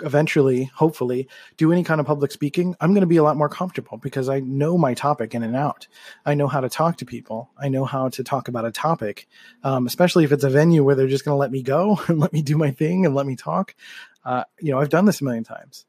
eventually, 0.00 0.70
hopefully, 0.76 1.26
do 1.56 1.72
any 1.72 1.82
kind 1.82 2.00
of 2.00 2.06
public 2.06 2.30
speaking, 2.30 2.76
I'm 2.80 2.92
going 2.92 3.00
to 3.00 3.08
be 3.08 3.16
a 3.16 3.22
lot 3.24 3.36
more 3.36 3.48
comfortable 3.48 3.98
because 3.98 4.28
I 4.28 4.38
know 4.38 4.78
my 4.78 4.94
topic 4.94 5.34
in 5.34 5.42
and 5.42 5.56
out. 5.56 5.88
I 6.24 6.34
know 6.34 6.46
how 6.46 6.60
to 6.60 6.68
talk 6.68 6.98
to 6.98 7.04
people. 7.04 7.50
I 7.58 7.68
know 7.68 7.84
how 7.84 8.08
to 8.10 8.22
talk 8.22 8.46
about 8.46 8.64
a 8.64 8.70
topic, 8.70 9.26
um, 9.64 9.88
especially 9.88 10.22
if 10.22 10.30
it's 10.30 10.44
a 10.44 10.50
venue 10.50 10.84
where 10.84 10.94
they're 10.94 11.08
just 11.08 11.24
going 11.24 11.34
to 11.34 11.40
let 11.40 11.50
me 11.50 11.64
go 11.64 12.00
and 12.06 12.20
let 12.20 12.32
me 12.32 12.42
do 12.42 12.56
my 12.56 12.70
thing 12.70 13.04
and 13.04 13.12
let 13.12 13.26
me 13.26 13.34
talk. 13.34 13.74
Uh, 14.24 14.44
you 14.60 14.70
know, 14.70 14.78
I've 14.78 14.88
done 14.88 15.04
this 15.04 15.20
a 15.20 15.24
million 15.24 15.42
times. 15.42 15.84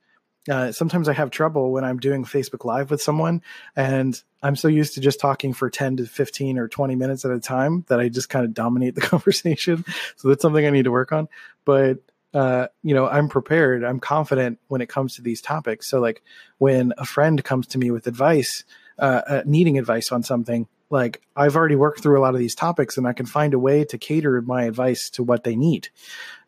Uh, 0.49 0.71
sometimes 0.71 1.09
I 1.09 1.13
have 1.13 1.31
trouble 1.31 1.71
when 1.71 1.83
I'm 1.83 1.97
doing 1.97 2.23
Facebook 2.23 2.65
Live 2.65 2.91
with 2.91 3.01
someone, 3.01 3.41
and 3.75 4.21
I'm 4.41 4.55
so 4.55 4.67
used 4.67 4.93
to 4.93 5.01
just 5.01 5.19
talking 5.19 5.53
for 5.53 5.69
10 5.69 5.97
to 5.97 6.05
15 6.05 6.57
or 6.57 6.67
20 6.67 6.95
minutes 6.95 7.25
at 7.25 7.31
a 7.31 7.39
time 7.39 7.83
that 7.89 7.99
I 7.99 8.09
just 8.09 8.29
kind 8.29 8.45
of 8.45 8.53
dominate 8.53 8.95
the 8.95 9.01
conversation. 9.13 9.83
So 10.15 10.29
that's 10.29 10.41
something 10.41 10.65
I 10.65 10.69
need 10.69 10.83
to 10.83 10.91
work 10.91 11.11
on. 11.11 11.27
But 11.65 11.99
uh, 12.33 12.67
you 12.83 12.93
know, 12.93 13.07
I'm 13.07 13.27
prepared. 13.27 13.83
I'm 13.83 13.99
confident 13.99 14.59
when 14.67 14.81
it 14.81 14.89
comes 14.89 15.15
to 15.15 15.21
these 15.21 15.41
topics. 15.41 15.89
So, 15.89 15.99
like 15.99 16.21
when 16.59 16.93
a 16.97 17.05
friend 17.05 17.43
comes 17.43 17.67
to 17.67 17.77
me 17.77 17.91
with 17.91 18.05
advice, 18.07 18.63
uh, 18.99 19.21
uh, 19.27 19.43
needing 19.45 19.79
advice 19.79 20.11
on 20.11 20.21
something, 20.21 20.67
like 20.91 21.21
I've 21.35 21.55
already 21.55 21.75
worked 21.75 22.01
through 22.01 22.19
a 22.19 22.21
lot 22.21 22.35
of 22.35 22.39
these 22.39 22.55
topics, 22.55 22.97
and 22.97 23.07
I 23.07 23.13
can 23.13 23.25
find 23.25 23.53
a 23.53 23.59
way 23.59 23.83
to 23.85 23.97
cater 23.97 24.41
my 24.41 24.65
advice 24.65 25.09
to 25.11 25.23
what 25.23 25.43
they 25.43 25.55
need. 25.55 25.89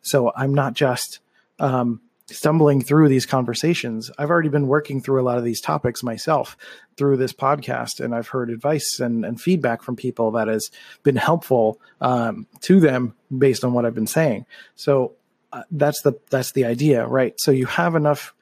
So 0.02 0.32
I'm 0.36 0.54
not 0.54 0.74
just 0.74 1.18
um, 1.58 2.00
stumbling 2.32 2.80
through 2.80 3.08
these 3.08 3.26
conversations. 3.26 4.10
I've 4.18 4.30
already 4.30 4.48
been 4.48 4.66
working 4.66 5.00
through 5.00 5.20
a 5.20 5.24
lot 5.24 5.38
of 5.38 5.44
these 5.44 5.60
topics 5.60 6.02
myself 6.02 6.56
through 6.96 7.16
this 7.16 7.32
podcast, 7.32 8.00
and 8.00 8.14
I've 8.14 8.28
heard 8.28 8.50
advice 8.50 9.00
and, 9.00 9.24
and 9.24 9.40
feedback 9.40 9.82
from 9.82 9.96
people 9.96 10.32
that 10.32 10.48
has 10.48 10.70
been 11.02 11.16
helpful 11.16 11.80
um, 12.00 12.46
to 12.62 12.80
them 12.80 13.14
based 13.36 13.64
on 13.64 13.72
what 13.72 13.84
I've 13.84 13.94
been 13.94 14.06
saying. 14.06 14.46
So 14.74 15.14
uh, 15.52 15.62
that's 15.70 16.02
the 16.02 16.14
that's 16.30 16.52
the 16.52 16.64
idea, 16.64 17.06
right? 17.06 17.34
So 17.38 17.50
you 17.50 17.66
have 17.66 17.94
enough 17.94 18.34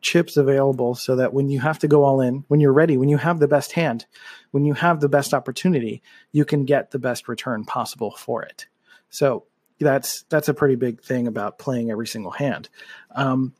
chips 0.00 0.36
available 0.36 0.94
so 0.94 1.16
that 1.16 1.32
when 1.32 1.48
you 1.48 1.60
have 1.60 1.78
to 1.80 1.88
go 1.88 2.04
all 2.04 2.20
in, 2.20 2.44
when 2.48 2.60
you're 2.60 2.72
ready, 2.72 2.96
when 2.96 3.08
you 3.08 3.16
have 3.16 3.40
the 3.40 3.48
best 3.48 3.72
hand, 3.72 4.06
when 4.52 4.64
you 4.64 4.74
have 4.74 5.00
the 5.00 5.08
best 5.08 5.34
opportunity, 5.34 6.02
you 6.30 6.44
can 6.44 6.64
get 6.64 6.90
the 6.90 6.98
best 6.98 7.28
return 7.28 7.64
possible 7.64 8.12
for 8.12 8.42
it. 8.42 8.66
So 9.10 9.47
that's 9.78 10.22
that's 10.28 10.48
a 10.48 10.54
pretty 10.54 10.74
big 10.74 11.02
thing 11.02 11.26
about 11.26 11.58
playing 11.58 11.90
every 11.90 12.06
single 12.06 12.32
hand. 12.32 12.68
Um, 13.14 13.54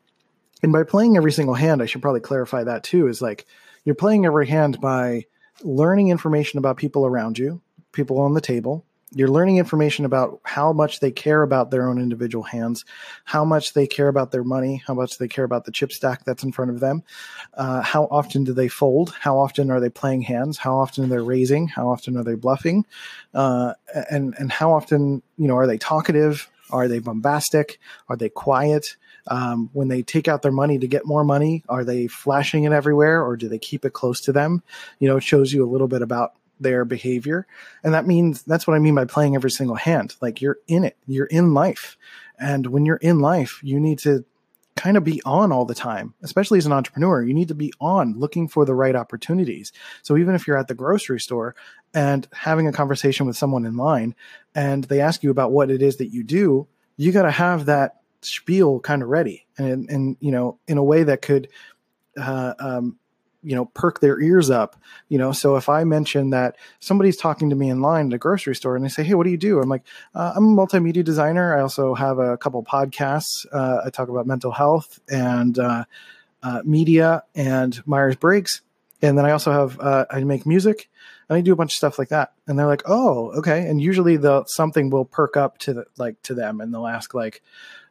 and 0.63 0.73
by 0.73 0.83
playing 0.83 1.17
every 1.17 1.33
single 1.33 1.55
hand, 1.55 1.83
I 1.83 1.87
should 1.87 2.03
probably 2.03 2.21
clarify 2.21 2.65
that 2.65 2.83
too. 2.83 3.07
Is 3.07 3.23
like 3.23 3.47
you're 3.85 3.95
playing 3.95 4.27
every 4.27 4.47
hand 4.47 4.81
by 4.81 5.27
learning 5.63 6.09
information 6.09 6.59
about 6.59 6.77
people 6.77 7.07
around 7.07 7.39
you, 7.39 7.61
people 7.93 8.21
on 8.21 8.35
the 8.35 8.41
table, 8.41 8.85
you're 9.13 9.29
learning 9.29 9.57
information 9.57 10.05
about 10.05 10.41
how 10.45 10.73
much 10.73 11.01
they 11.01 11.11
care 11.11 11.43
about 11.43 11.71
their 11.71 11.89
own 11.89 11.99
individual 11.99 12.45
hands, 12.45 12.85
how 13.25 13.45
much 13.45 13.73
they 13.73 13.87
care 13.87 14.09
about 14.09 14.33
their 14.33 14.45
money, 14.45 14.83
how 14.87 14.95
much 14.95 15.19
they 15.19 15.29
care 15.29 15.45
about 15.45 15.65
the 15.65 15.73
chip 15.73 15.93
stack 15.93 16.25
that's 16.25 16.43
in 16.43 16.53
front 16.53 16.71
of 16.71 16.81
them, 16.81 17.03
uh, 17.55 17.81
how 17.83 18.05
often 18.11 18.45
do 18.45 18.53
they 18.53 18.69
fold, 18.69 19.15
how 19.21 19.39
often 19.39 19.71
are 19.71 19.81
they 19.81 19.89
playing 19.89 20.23
hands, 20.23 20.59
how 20.59 20.77
often 20.77 21.05
are 21.05 21.09
they 21.09 21.19
raising, 21.19 21.69
how 21.69 21.89
often 21.89 22.17
are 22.17 22.25
they 22.25 22.35
bluffing, 22.35 22.85
uh, 23.35 23.75
and 24.11 24.35
and 24.39 24.53
how 24.53 24.73
often 24.73 25.23
you 25.39 25.49
know 25.49 25.57
are 25.57 25.67
they 25.67 25.79
talkative, 25.79 26.51
are 26.71 26.89
they 26.89 26.99
bombastic, 26.99 27.79
are 28.09 28.17
they 28.17 28.29
quiet. 28.29 28.97
Um, 29.31 29.69
when 29.75 29.89
they 29.89 30.03
take 30.03 30.27
out 30.27 30.41
their 30.41 30.53
money 30.53 30.79
to 30.79 30.87
get 30.87 31.05
more 31.05 31.23
money, 31.23 31.63
are 31.69 31.85
they 31.85 32.07
flashing 32.07 32.65
it 32.65 32.73
everywhere 32.73 33.23
or 33.23 33.37
do 33.37 33.47
they 33.47 33.59
keep 33.59 33.85
it 33.85 33.93
close 33.93 34.23
to 34.23 34.33
them? 34.33 34.63
You 35.01 35.09
know, 35.09 35.19
it 35.19 35.23
shows 35.23 35.53
you 35.53 35.63
a 35.63 35.69
little 35.69 35.89
bit 35.89 36.01
about 36.01 36.33
their 36.61 36.85
behavior. 36.85 37.47
And 37.83 37.95
that 37.95 38.07
means 38.07 38.43
that's 38.43 38.67
what 38.67 38.75
I 38.75 38.79
mean 38.79 38.95
by 38.95 39.05
playing 39.05 39.35
every 39.35 39.51
single 39.51 39.77
hand. 39.77 40.17
Like 40.21 40.41
you're 40.41 40.59
in 40.67 40.85
it, 40.85 40.97
you're 41.07 41.27
in 41.27 41.55
life. 41.55 41.97
And 42.39 42.67
when 42.67 42.85
you're 42.87 42.97
in 42.97 43.21
life, 43.21 43.61
you 43.63 43.81
need 43.81 43.99
to 44.01 44.25
kind 44.77 44.97
of 44.97 45.03
be 45.03 45.21
on 45.25 45.51
all 45.51 45.65
the 45.65 45.75
time, 45.75 46.15
especially 46.23 46.59
as 46.59 46.67
an 46.67 46.73
entrepreneur. 46.73 47.23
You 47.23 47.35
need 47.35 47.49
to 47.49 47.55
be 47.55 47.73
on 47.81 48.17
looking 48.17 48.47
for 48.47 48.65
the 48.65 48.75
right 48.75 48.95
opportunities. 48.95 49.73
So 50.03 50.17
even 50.17 50.37
if 50.37 50.47
you're 50.47 50.57
at 50.57 50.69
the 50.69 50.75
grocery 50.75 51.19
store 51.19 51.57
and 51.93 52.29
having 52.33 52.69
a 52.69 52.73
conversation 52.73 53.27
with 53.27 53.37
someone 53.37 53.65
in 53.65 53.77
line 53.77 54.15
and 54.55 54.85
they 54.85 55.01
ask 55.01 55.25
you 55.25 55.31
about 55.31 55.51
what 55.51 55.71
it 55.71 55.83
is 55.83 55.97
that 55.97 56.13
you 56.13 56.23
do, 56.23 56.69
you 56.97 57.11
got 57.11 57.23
to 57.23 57.31
have 57.31 57.67
that 57.67 57.97
spiel 58.21 58.79
kind 58.79 59.03
of 59.03 59.09
ready 59.09 59.47
and, 59.57 59.91
and, 59.91 60.17
you 60.21 60.31
know, 60.31 60.59
in 60.69 60.79
a 60.79 60.85
way 60.85 61.03
that 61.03 61.23
could, 61.23 61.49
uh, 62.17 62.55
um, 62.61 62.99
you 63.43 63.55
know 63.55 63.67
perk 63.67 64.01
their 64.01 64.21
ears 64.21 64.51
up 64.51 64.77
you 65.09 65.19
know? 65.19 65.33
So 65.33 65.57
if 65.57 65.69
i 65.69 65.85
mention 65.85 66.31
that 66.31 66.57
somebody's 66.81 67.17
talking 67.17 67.51
to 67.51 67.57
me 67.57 67.71
in 67.71 67.81
line 67.81 68.09
at 68.09 68.15
a 68.15 68.19
grocery 68.19 68.55
store 68.55 68.77
and 68.77 68.85
they 68.85 68.89
say 68.89 69.05
hey 69.05 69.15
what 69.15 69.25
do 69.25 69.31
you 69.31 69.37
do? 69.37 69.61
I'm 69.61 69.69
like 69.69 69.83
uh, 70.15 70.33
i'm 70.37 70.59
a 70.59 70.67
multimedia 70.67 71.05
designer. 71.05 71.57
I 71.57 71.61
also 71.61 71.95
have 71.95 72.19
a 72.19 72.37
couple 72.37 72.63
podcasts 72.63 73.47
uh, 73.53 73.83
i 73.85 73.91
talk 73.91 74.09
about 74.09 74.27
mental 74.27 74.53
health 74.53 75.01
and 75.09 75.59
uh, 75.59 75.85
uh 76.43 76.63
media 76.65 77.23
and 77.35 77.87
myers-briggs 77.87 78.63
and 79.03 79.19
then 79.19 79.25
i 79.25 79.31
also 79.31 79.53
have 79.53 79.79
uh, 79.81 80.05
i 80.11 80.23
make 80.25 80.47
music 80.47 80.89
and 81.29 81.37
i 81.37 81.41
do 81.41 81.53
a 81.53 81.57
bunch 81.57 81.73
of 81.73 81.77
stuff 81.77 81.99
like 81.99 82.09
that. 82.09 82.33
And 82.47 82.59
they're 82.59 82.67
like 82.67 82.83
oh 82.87 83.33
okay. 83.39 83.69
And 83.69 83.81
usually 83.81 84.17
the 84.17 84.45
something 84.47 84.91
will 84.91 85.05
perk 85.05 85.37
up 85.37 85.59
to 85.59 85.75
the, 85.75 85.85
like 85.97 86.21
to 86.23 86.35
them 86.35 86.61
and 86.61 86.73
they'll 86.73 86.87
ask 86.87 87.15
like 87.15 87.43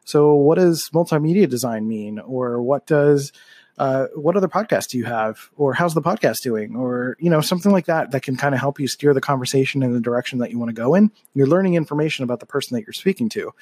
so 0.04 0.34
what 0.34 0.56
does 0.56 0.88
multimedia 0.94 1.46
design 1.48 1.86
mean? 1.86 2.18
Or 2.18 2.62
what 2.62 2.86
does 2.86 3.30
uh, 3.78 4.06
what 4.14 4.36
other 4.36 4.48
podcasts 4.48 4.88
do 4.88 4.98
you 4.98 5.04
have? 5.04 5.50
Or 5.56 5.72
how's 5.72 5.94
the 5.94 6.02
podcast 6.02 6.42
doing? 6.42 6.74
Or 6.76 7.16
you 7.20 7.30
know 7.30 7.40
something 7.40 7.72
like 7.72 7.86
that 7.86 8.10
that 8.10 8.22
can 8.22 8.36
kind 8.36 8.54
of 8.54 8.60
help 8.60 8.80
you 8.80 8.88
steer 8.88 9.14
the 9.14 9.20
conversation 9.20 9.82
in 9.82 9.92
the 9.92 10.00
direction 10.00 10.40
that 10.40 10.50
you 10.50 10.58
want 10.58 10.70
to 10.70 10.74
go 10.74 10.94
in. 10.94 11.10
You're 11.34 11.46
learning 11.46 11.74
information 11.74 12.24
about 12.24 12.40
the 12.40 12.46
person 12.46 12.74
that 12.74 12.84
you're 12.84 12.92
speaking 12.92 13.28
to. 13.30 13.52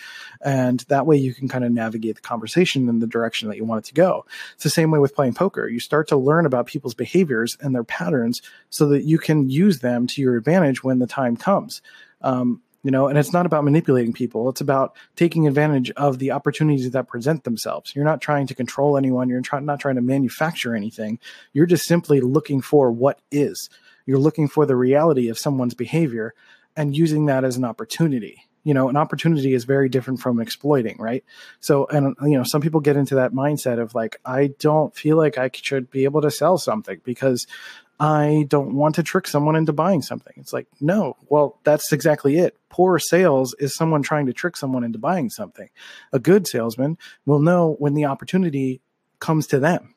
And 0.41 0.81
that 0.89 1.07
way 1.07 1.17
you 1.17 1.35
can 1.35 1.49
kind 1.49 1.65
of 1.65 1.73
navigate 1.73 2.17
the 2.17 2.23
conversation 2.23 2.89
in 2.89 3.01
the 3.01 3.07
direction 3.07 3.49
that 3.49 3.57
you 3.57 3.65
want 3.65 3.85
it 3.85 3.89
to 3.89 3.95
go. 3.95 4.25
It's 4.55 4.65
the 4.65 4.71
same 4.71 4.91
way 4.91 4.99
with 4.99 5.15
playing 5.15 5.35
poker. 5.35 5.69
You 5.69 5.81
start 5.81 6.09
to 6.09 6.17
learn 6.17 6.47
about 6.47 6.67
people's 6.67 6.95
behaviors 6.95 7.57
and 7.61 7.75
their 7.75 7.85
patterns 7.85 8.41
so 8.71 8.89
that 8.89 9.05
you 9.05 9.19
can 9.19 9.51
use 9.51 9.81
them 9.81 10.07
to 10.09 10.23
your 10.23 10.37
advantage 10.37 10.83
when 10.83 10.99
the 10.99 11.07
time 11.07 11.37
comes. 11.37 11.83
Um, 12.23 12.63
you 12.87 12.93
know 12.93 13.09
and 13.09 13.19
it's 13.19 13.33
not 13.33 13.47
about 13.47 13.65
manipulating 13.65 14.13
people. 14.13 14.49
It's 14.49 14.61
about 14.61 14.97
taking 15.17 15.49
advantage 15.49 15.91
of 15.97 16.21
the 16.21 16.31
opportunities 16.31 16.89
that 16.89 17.09
present 17.09 17.43
themselves. 17.43 17.97
You're 17.97 18.05
not 18.05 18.21
trying 18.21 18.47
to 18.47 18.55
control 18.55 18.97
anyone. 18.97 19.29
You're 19.29 19.41
try- 19.41 19.59
not 19.59 19.81
trying 19.81 19.97
to 19.97 20.03
manufacture 20.03 20.73
anything. 20.73 21.19
You're 21.53 21.67
just 21.67 21.85
simply 21.85 22.21
looking 22.21 22.61
for 22.61 22.93
what 22.93 23.19
is. 23.33 23.69
You're 24.07 24.21
looking 24.21 24.47
for 24.47 24.67
the 24.67 24.77
reality 24.77 25.29
of 25.29 25.37
someone's 25.37 25.75
behavior 25.75 26.33
and 26.77 26.97
using 26.97 27.27
that 27.27 27.43
as 27.43 27.57
an 27.57 27.65
opportunity. 27.65 28.45
You 28.63 28.73
know 28.73 28.89
an 28.89 28.97
opportunity 28.97 29.53
is 29.53 29.65
very 29.65 29.89
different 29.89 30.21
from 30.21 30.39
exploiting 30.39 30.97
right? 31.01 31.25
So 31.59 31.89
and 31.89 32.15
you 32.23 32.39
know 32.39 32.45
some 32.45 32.61
people 32.61 32.79
get 32.79 32.97
into 32.97 33.17
that 33.17 33.33
mindset 33.33 33.81
of 33.81 33.97
like 33.97 34.21
i 34.25 34.51
don't 34.61 34.95
feel 34.95 35.17
like 35.17 35.39
i 35.39 35.51
should 35.53 35.91
be 35.91 36.05
able 36.05 36.23
to 36.23 36.31
sell 36.31 36.57
something 36.57 37.01
because 37.03 37.49
I 37.99 38.45
don't 38.49 38.75
want 38.75 38.97
to 38.97 39.03
trick 39.03 39.27
someone 39.27 39.57
into 39.57 39.73
buying 39.73 40.03
something. 40.03 40.35
It's 40.37 40.53
like, 40.53 40.67
no, 40.81 41.17
well, 41.29 41.59
that's 41.65 41.93
exactly 41.93 42.39
it. 42.39 42.57
Poor 42.69 42.99
sales 42.99 43.55
is 43.59 43.75
someone 43.75 44.03
trying 44.03 44.27
to 44.27 44.35
trick 44.35 44.57
someone 44.57 44.85
into 44.85 44.99
buying 44.99 45.31
something. 45.31 45.69
A 46.13 46.19
good 46.19 46.47
salesman 46.47 46.99
will 47.25 47.41
know 47.41 47.77
when 47.79 47.95
the 47.95 48.05
opportunity 48.05 48.81
comes 49.19 49.47
to 49.49 49.59
them. 49.59 49.95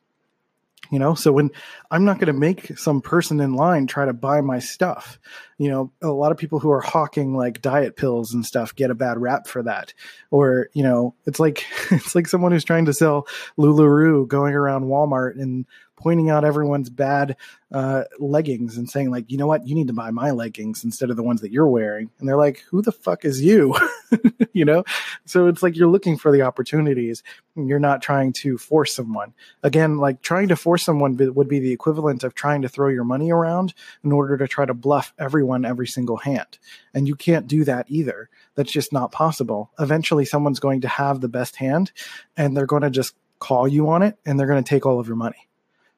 You 0.92 0.98
know, 0.98 1.14
so 1.14 1.32
when 1.32 1.52
I'm 1.92 2.04
not 2.04 2.18
going 2.18 2.34
to 2.34 2.40
make 2.40 2.76
some 2.80 3.02
person 3.02 3.40
in 3.42 3.54
line 3.54 3.86
try 3.86 4.06
to 4.06 4.14
buy 4.14 4.42
my 4.42 4.58
stuff, 4.58 5.20
you 5.60 5.70
know, 5.70 5.92
a 6.02 6.08
lot 6.08 6.32
of 6.32 6.40
people 6.40 6.60
who 6.60 6.72
are 6.72 6.82
hawking 6.82 7.36
like 7.36 7.62
diet 7.62 7.96
pills 7.96 8.34
and 8.34 8.44
stuff 8.44 8.76
get 8.76 8.90
a 8.90 8.96
bad 8.96 9.20
rap 9.20 9.46
for 9.46 9.62
that. 9.64 9.94
Or, 10.32 10.70
you 10.74 10.82
know, 10.82 11.14
it's 11.28 11.40
like, 11.40 11.64
it's 11.92 12.16
like 12.16 12.28
someone 12.28 12.52
who's 12.52 12.64
trying 12.64 12.86
to 12.86 12.94
sell 12.94 13.28
LuLaRoe 13.60 14.28
going 14.28 14.56
around 14.56 14.86
Walmart 14.86 15.40
and 15.40 15.68
pointing 16.00 16.30
out 16.30 16.46
everyone's 16.46 16.90
bad 16.90 17.36
uh, 17.72 18.04
leggings 18.20 18.78
and 18.78 18.90
saying 18.90 19.12
like, 19.12 19.30
you 19.30 19.38
know 19.38 19.46
what, 19.46 19.68
you 19.68 19.76
need 19.76 19.88
to 19.88 19.94
buy 19.94 20.10
my 20.12 20.32
leggings 20.32 20.84
instead 20.84 21.10
of 21.10 21.18
the 21.18 21.24
ones 21.24 21.42
that 21.42 21.52
you're 21.52 21.68
wearing. 21.68 22.10
And 22.20 22.28
they're 22.28 22.38
like, 22.38 22.64
who 22.70 22.82
the 22.82 22.94
fuck 22.94 23.26
is 23.26 23.42
you? 23.42 23.76
you 24.54 24.64
know? 24.64 24.86
So 25.26 25.48
it's 25.48 25.62
like 25.62 25.76
you're 25.76 25.90
looking 25.90 26.18
for 26.18 26.32
the 26.32 26.42
opportunities. 26.42 27.22
You're 27.56 27.80
not 27.80 28.02
trying 28.02 28.32
to 28.34 28.58
force 28.58 28.96
someone. 28.96 29.34
Again, 29.62 29.98
like 29.98 30.22
trying 30.22 30.48
to 30.48 30.56
force 30.56 30.84
someone 30.84 31.18
would 31.18 31.50
be 31.50 31.60
the 31.60 31.74
equivalent 31.74 32.24
of 32.24 32.34
trying 32.34 32.62
to 32.62 32.70
throw 32.70 32.88
your 32.88 33.04
money 33.04 33.30
around 33.30 33.74
in 34.04 34.14
order 34.14 34.38
to 34.38 34.48
try 34.48 34.66
to 34.66 34.74
bluff 34.74 35.14
everyone 35.20 35.66
every 35.66 35.88
single 35.88 36.18
hand. 36.18 36.58
And 36.94 37.08
you 37.08 37.16
can't 37.16 37.46
do 37.46 37.66
that 37.66 37.88
either. 37.90 38.30
That's 38.56 38.72
just 38.72 38.94
not 38.94 39.12
possible. 39.12 39.72
Eventually, 39.80 40.24
someone's 40.24 40.60
going 40.60 40.82
to 40.82 40.88
have 40.88 41.20
the 41.20 41.28
best 41.28 41.58
hand 41.58 41.92
and 42.38 42.56
they're 42.56 42.66
going 42.66 42.84
to 42.84 42.90
just 42.90 43.16
call 43.40 43.68
you 43.68 43.90
on 43.90 44.02
it 44.02 44.18
and 44.26 44.40
they're 44.40 44.48
going 44.48 44.64
to 44.64 44.70
take 44.70 44.86
all 44.86 45.00
of 45.00 45.08
your 45.08 45.18
money. 45.18 45.49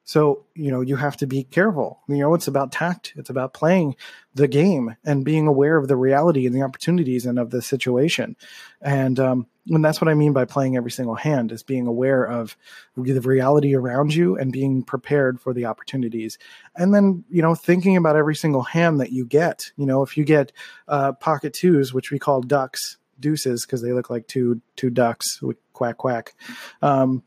So, 0.04 0.44
you 0.54 0.70
know, 0.70 0.80
you 0.80 0.96
have 0.96 1.16
to 1.18 1.26
be 1.26 1.44
careful. 1.44 2.00
You 2.08 2.18
know, 2.18 2.34
it's 2.34 2.48
about 2.48 2.72
tact. 2.72 3.12
It's 3.16 3.30
about 3.30 3.54
playing 3.54 3.96
the 4.34 4.48
game 4.48 4.96
and 5.04 5.24
being 5.24 5.46
aware 5.46 5.76
of 5.76 5.86
the 5.86 5.96
reality 5.96 6.44
and 6.44 6.54
the 6.54 6.62
opportunities 6.62 7.24
and 7.24 7.38
of 7.38 7.50
the 7.50 7.62
situation. 7.62 8.36
And, 8.80 9.20
um, 9.20 9.46
and 9.68 9.84
that's 9.84 10.00
what 10.00 10.08
I 10.08 10.14
mean 10.14 10.32
by 10.32 10.44
playing 10.44 10.76
every 10.76 10.90
single 10.90 11.14
hand 11.14 11.52
is 11.52 11.62
being 11.62 11.86
aware 11.86 12.24
of 12.24 12.56
the 12.96 13.20
reality 13.20 13.76
around 13.76 14.12
you 14.12 14.36
and 14.36 14.52
being 14.52 14.82
prepared 14.82 15.40
for 15.40 15.54
the 15.54 15.66
opportunities. 15.66 16.36
And 16.74 16.92
then, 16.92 17.24
you 17.30 17.42
know, 17.42 17.54
thinking 17.54 17.96
about 17.96 18.16
every 18.16 18.34
single 18.34 18.62
hand 18.62 18.98
that 19.00 19.12
you 19.12 19.24
get. 19.24 19.70
You 19.76 19.86
know, 19.86 20.02
if 20.02 20.16
you 20.16 20.24
get 20.24 20.50
uh, 20.88 21.12
pocket 21.12 21.52
twos, 21.52 21.94
which 21.94 22.10
we 22.10 22.18
call 22.18 22.40
ducks, 22.40 22.98
deuces, 23.20 23.64
because 23.64 23.82
they 23.82 23.92
look 23.92 24.10
like 24.10 24.26
two 24.26 24.60
two 24.74 24.90
ducks, 24.90 25.40
quack 25.72 25.96
quack. 25.96 26.34
Um, 26.82 27.22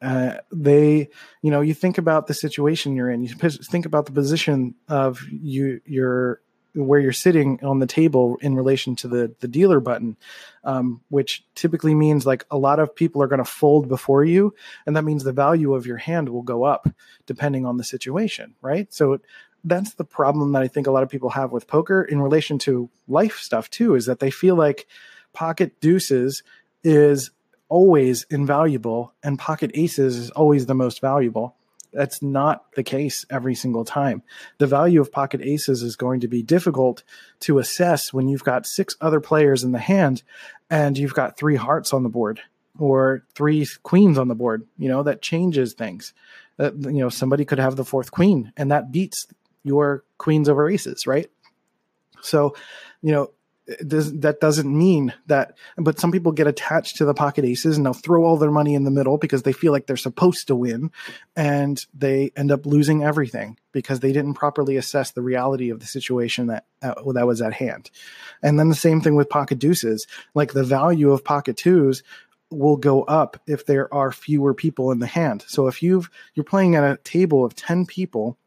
uh, 0.00 0.34
they, 0.52 1.08
you 1.42 1.50
know, 1.50 1.60
you 1.60 1.74
think 1.74 1.98
about 1.98 2.26
the 2.26 2.34
situation 2.34 2.94
you're 2.94 3.10
in. 3.10 3.22
You 3.22 3.28
think 3.30 3.86
about 3.86 4.06
the 4.06 4.12
position 4.12 4.74
of 4.88 5.22
you, 5.30 5.80
your 5.84 6.40
where 6.74 7.00
you're 7.00 7.12
sitting 7.12 7.58
on 7.64 7.78
the 7.78 7.86
table 7.86 8.36
in 8.40 8.54
relation 8.54 8.94
to 8.94 9.08
the 9.08 9.34
the 9.40 9.48
dealer 9.48 9.80
button, 9.80 10.16
um, 10.64 11.00
which 11.08 11.44
typically 11.54 11.94
means 11.94 12.26
like 12.26 12.44
a 12.50 12.58
lot 12.58 12.78
of 12.78 12.94
people 12.94 13.22
are 13.22 13.26
going 13.26 13.38
to 13.38 13.44
fold 13.44 13.88
before 13.88 14.24
you, 14.24 14.54
and 14.86 14.96
that 14.96 15.04
means 15.04 15.24
the 15.24 15.32
value 15.32 15.74
of 15.74 15.86
your 15.86 15.96
hand 15.96 16.28
will 16.28 16.42
go 16.42 16.64
up 16.64 16.88
depending 17.26 17.66
on 17.66 17.76
the 17.76 17.84
situation, 17.84 18.54
right? 18.62 18.92
So 18.92 19.18
that's 19.64 19.94
the 19.94 20.04
problem 20.04 20.52
that 20.52 20.62
I 20.62 20.68
think 20.68 20.86
a 20.86 20.90
lot 20.90 21.02
of 21.02 21.08
people 21.08 21.30
have 21.30 21.52
with 21.52 21.66
poker 21.66 22.02
in 22.02 22.20
relation 22.20 22.58
to 22.60 22.88
life 23.08 23.38
stuff 23.38 23.68
too, 23.70 23.94
is 23.94 24.06
that 24.06 24.20
they 24.20 24.30
feel 24.30 24.54
like 24.54 24.86
pocket 25.32 25.80
deuces 25.80 26.42
is 26.84 27.30
always 27.68 28.26
invaluable 28.30 29.14
and 29.22 29.38
pocket 29.38 29.70
aces 29.74 30.16
is 30.16 30.30
always 30.30 30.66
the 30.66 30.74
most 30.74 31.00
valuable. 31.00 31.54
That's 31.92 32.20
not 32.22 32.72
the 32.72 32.82
case 32.82 33.24
every 33.30 33.54
single 33.54 33.84
time. 33.84 34.22
The 34.58 34.66
value 34.66 35.00
of 35.00 35.10
pocket 35.10 35.40
aces 35.42 35.82
is 35.82 35.96
going 35.96 36.20
to 36.20 36.28
be 36.28 36.42
difficult 36.42 37.02
to 37.40 37.58
assess 37.58 38.12
when 38.12 38.28
you've 38.28 38.44
got 38.44 38.66
six 38.66 38.96
other 39.00 39.20
players 39.20 39.64
in 39.64 39.72
the 39.72 39.78
hand 39.78 40.22
and 40.68 40.98
you've 40.98 41.14
got 41.14 41.38
three 41.38 41.56
hearts 41.56 41.92
on 41.92 42.02
the 42.02 42.08
board 42.08 42.40
or 42.78 43.24
three 43.34 43.66
queens 43.82 44.18
on 44.18 44.28
the 44.28 44.34
board. 44.34 44.66
You 44.76 44.88
know, 44.88 45.02
that 45.02 45.22
changes 45.22 45.72
things. 45.72 46.12
That, 46.58 46.74
you 46.74 47.00
know, 47.00 47.08
somebody 47.08 47.44
could 47.44 47.58
have 47.58 47.76
the 47.76 47.84
fourth 47.84 48.10
queen 48.10 48.52
and 48.56 48.70
that 48.70 48.92
beats 48.92 49.26
your 49.64 50.04
queens 50.18 50.48
over 50.48 50.68
aces, 50.68 51.06
right? 51.06 51.30
So, 52.20 52.54
you 53.00 53.12
know, 53.12 53.30
does, 53.86 54.18
that 54.20 54.40
doesn't 54.40 54.76
mean 54.76 55.12
that 55.26 55.56
but 55.76 55.98
some 55.98 56.10
people 56.10 56.32
get 56.32 56.46
attached 56.46 56.96
to 56.96 57.04
the 57.04 57.14
pocket 57.14 57.44
aces 57.44 57.76
and 57.76 57.84
they'll 57.84 57.92
throw 57.92 58.24
all 58.24 58.36
their 58.36 58.50
money 58.50 58.74
in 58.74 58.84
the 58.84 58.90
middle 58.90 59.18
because 59.18 59.42
they 59.42 59.52
feel 59.52 59.72
like 59.72 59.86
they're 59.86 59.96
supposed 59.96 60.46
to 60.46 60.56
win 60.56 60.90
and 61.36 61.84
they 61.92 62.32
end 62.36 62.50
up 62.50 62.64
losing 62.64 63.04
everything 63.04 63.58
because 63.72 64.00
they 64.00 64.12
didn't 64.12 64.34
properly 64.34 64.76
assess 64.76 65.10
the 65.10 65.22
reality 65.22 65.70
of 65.70 65.80
the 65.80 65.86
situation 65.86 66.46
that 66.46 66.64
uh, 66.82 66.94
that 67.12 67.26
was 67.26 67.42
at 67.42 67.52
hand. 67.52 67.90
And 68.42 68.58
then 68.58 68.68
the 68.68 68.74
same 68.74 69.00
thing 69.00 69.14
with 69.14 69.28
pocket 69.28 69.58
deuces. 69.58 70.06
Like 70.34 70.52
the 70.52 70.64
value 70.64 71.12
of 71.12 71.24
pocket 71.24 71.56
twos 71.56 72.02
will 72.50 72.76
go 72.76 73.02
up 73.02 73.40
if 73.46 73.66
there 73.66 73.92
are 73.92 74.10
fewer 74.12 74.54
people 74.54 74.90
in 74.90 74.98
the 74.98 75.06
hand. 75.06 75.44
So 75.46 75.66
if 75.66 75.82
you've 75.82 76.10
you're 76.34 76.44
playing 76.44 76.74
at 76.74 76.84
a 76.84 76.96
table 77.04 77.44
of 77.44 77.54
10 77.54 77.86
people 77.86 78.38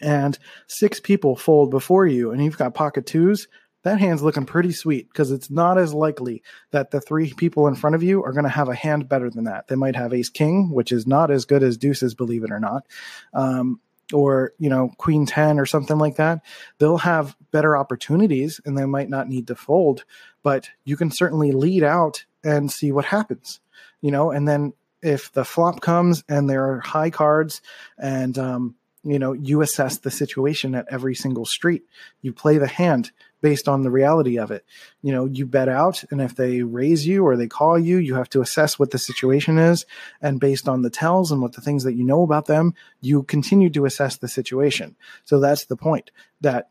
and 0.00 0.38
six 0.66 1.00
people 1.00 1.36
fold 1.36 1.70
before 1.70 2.06
you 2.06 2.30
and 2.30 2.44
you've 2.44 2.58
got 2.58 2.74
pocket 2.74 3.06
twos 3.06 3.48
that 3.82 3.98
hand's 3.98 4.22
looking 4.22 4.46
pretty 4.46 4.72
sweet 4.72 5.08
because 5.08 5.30
it's 5.30 5.50
not 5.50 5.78
as 5.78 5.92
likely 5.92 6.42
that 6.70 6.90
the 6.90 7.00
three 7.00 7.32
people 7.32 7.66
in 7.66 7.74
front 7.74 7.96
of 7.96 8.02
you 8.02 8.22
are 8.22 8.32
going 8.32 8.44
to 8.44 8.50
have 8.50 8.68
a 8.68 8.74
hand 8.74 9.08
better 9.08 9.30
than 9.30 9.44
that. 9.44 9.68
They 9.68 9.74
might 9.74 9.96
have 9.96 10.12
ace 10.12 10.30
king, 10.30 10.70
which 10.70 10.92
is 10.92 11.06
not 11.06 11.30
as 11.30 11.44
good 11.44 11.62
as 11.62 11.76
deuces, 11.76 12.14
believe 12.14 12.44
it 12.44 12.52
or 12.52 12.60
not. 12.60 12.86
Um, 13.34 13.80
or 14.12 14.52
you 14.58 14.68
know 14.68 14.90
queen 14.98 15.24
10 15.24 15.58
or 15.58 15.64
something 15.64 15.96
like 15.96 16.16
that 16.16 16.44
they'll 16.78 16.98
have 16.98 17.34
better 17.50 17.76
opportunities 17.76 18.60
and 18.66 18.76
they 18.76 18.84
might 18.84 19.08
not 19.08 19.28
need 19.28 19.46
to 19.46 19.54
fold 19.54 20.04
but 20.42 20.68
you 20.84 20.96
can 20.96 21.10
certainly 21.10 21.52
lead 21.52 21.82
out 21.82 22.26
and 22.44 22.70
see 22.70 22.92
what 22.92 23.06
happens 23.06 23.60
you 24.02 24.10
know 24.10 24.30
and 24.30 24.46
then 24.46 24.72
if 25.02 25.32
the 25.32 25.44
flop 25.44 25.80
comes 25.80 26.24
and 26.28 26.50
there 26.50 26.72
are 26.72 26.80
high 26.80 27.10
cards 27.10 27.62
and 27.96 28.36
um, 28.38 28.74
you 29.04 29.18
know 29.18 29.32
you 29.32 29.62
assess 29.62 29.98
the 29.98 30.10
situation 30.10 30.74
at 30.74 30.86
every 30.90 31.14
single 31.14 31.44
street 31.44 31.84
you 32.20 32.32
play 32.32 32.58
the 32.58 32.68
hand 32.68 33.10
based 33.42 33.68
on 33.68 33.82
the 33.82 33.90
reality 33.90 34.38
of 34.38 34.50
it. 34.50 34.64
You 35.02 35.12
know, 35.12 35.26
you 35.26 35.44
bet 35.44 35.68
out, 35.68 36.02
and 36.10 36.22
if 36.22 36.34
they 36.34 36.62
raise 36.62 37.06
you 37.06 37.26
or 37.26 37.36
they 37.36 37.48
call 37.48 37.78
you, 37.78 37.98
you 37.98 38.14
have 38.14 38.30
to 38.30 38.40
assess 38.40 38.78
what 38.78 38.92
the 38.92 38.98
situation 38.98 39.58
is. 39.58 39.84
And 40.22 40.40
based 40.40 40.68
on 40.68 40.80
the 40.80 40.90
tells 40.90 41.30
and 41.30 41.42
what 41.42 41.52
the 41.52 41.60
things 41.60 41.84
that 41.84 41.94
you 41.94 42.04
know 42.04 42.22
about 42.22 42.46
them, 42.46 42.74
you 43.00 43.24
continue 43.24 43.68
to 43.70 43.84
assess 43.84 44.16
the 44.16 44.28
situation. 44.28 44.96
So 45.24 45.40
that's 45.40 45.66
the 45.66 45.76
point 45.76 46.10
that, 46.40 46.70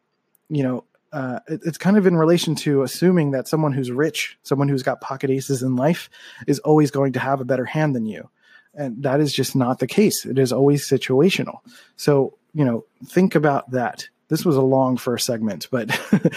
you 0.50 0.64
know, 0.64 0.86
uh, 1.12 1.42
it, 1.50 1.60
it's 1.66 1.78
kind 1.78 1.98
of 1.98 2.08
in 2.08 2.16
relation 2.16 2.56
to 2.56 2.84
assuming 2.84 3.32
that 3.32 3.50
someone 3.50 3.74
who's 3.74 3.92
rich, 3.92 4.38
someone 4.44 4.70
who's 4.70 4.84
got 4.84 5.02
pocket 5.02 5.30
aces 5.30 5.62
in 5.62 5.76
life, 5.76 6.10
is 6.48 6.60
always 6.60 6.90
going 6.90 7.12
to 7.14 7.20
have 7.20 7.42
a 7.42 7.46
better 7.46 7.66
hand 7.66 7.94
than 7.94 8.06
you. 8.06 8.30
And 8.74 9.04
that 9.04 9.20
is 9.20 9.34
just 9.34 9.56
not 9.56 9.80
the 9.80 9.88
case. 9.88 10.26
It 10.26 10.40
is 10.40 10.54
always 10.54 10.88
situational. 10.88 11.60
So, 11.98 12.38
you 12.54 12.64
know, 12.64 12.86
think 13.06 13.36
about 13.36 13.72
that 13.72 14.08
this 14.30 14.46
was 14.46 14.56
a 14.56 14.62
long 14.62 14.96
first 14.96 15.26
segment, 15.26 15.68
but 15.72 15.90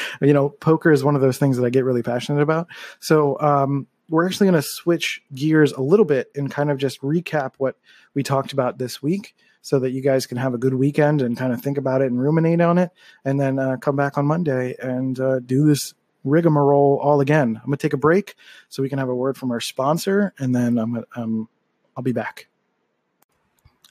you 0.20 0.32
know, 0.32 0.48
poker 0.48 0.90
is 0.90 1.04
one 1.04 1.14
of 1.14 1.20
those 1.20 1.38
things 1.38 1.56
that 1.56 1.64
I 1.64 1.70
get 1.70 1.84
really 1.84 2.02
passionate 2.02 2.42
about. 2.42 2.66
So 2.98 3.38
um, 3.38 3.86
we're 4.08 4.26
actually 4.26 4.46
going 4.46 4.60
to 4.60 4.68
switch 4.68 5.22
gears 5.32 5.72
a 5.72 5.80
little 5.80 6.04
bit 6.04 6.30
and 6.34 6.50
kind 6.50 6.72
of 6.72 6.78
just 6.78 7.00
recap 7.02 7.52
what 7.58 7.76
we 8.12 8.22
talked 8.22 8.52
about 8.52 8.78
this 8.78 9.00
week 9.00 9.34
so 9.62 9.78
that 9.78 9.92
you 9.92 10.02
guys 10.02 10.26
can 10.26 10.36
have 10.36 10.54
a 10.54 10.58
good 10.58 10.74
weekend 10.74 11.22
and 11.22 11.36
kind 11.36 11.52
of 11.52 11.62
think 11.62 11.78
about 11.78 12.02
it 12.02 12.10
and 12.10 12.20
ruminate 12.20 12.60
on 12.60 12.78
it 12.78 12.90
and 13.24 13.40
then 13.40 13.58
uh, 13.58 13.76
come 13.78 13.96
back 13.96 14.18
on 14.18 14.26
monday 14.26 14.74
and 14.78 15.18
uh, 15.20 15.38
do 15.40 15.64
this 15.66 15.94
rigmarole 16.22 16.98
all 17.02 17.20
again 17.20 17.58
i'm 17.62 17.66
going 17.66 17.78
to 17.78 17.82
take 17.82 17.94
a 17.94 17.98
break 17.98 18.34
so 18.68 18.82
we 18.82 18.90
can 18.90 18.98
have 18.98 19.08
a 19.08 19.14
word 19.14 19.38
from 19.38 19.50
our 19.50 19.60
sponsor 19.60 20.34
and 20.38 20.54
then 20.54 20.76
i'm 20.76 20.92
going 20.92 21.04
to 21.04 21.20
um, 21.20 21.48
i'll 21.96 22.04
be 22.04 22.12
back 22.12 22.48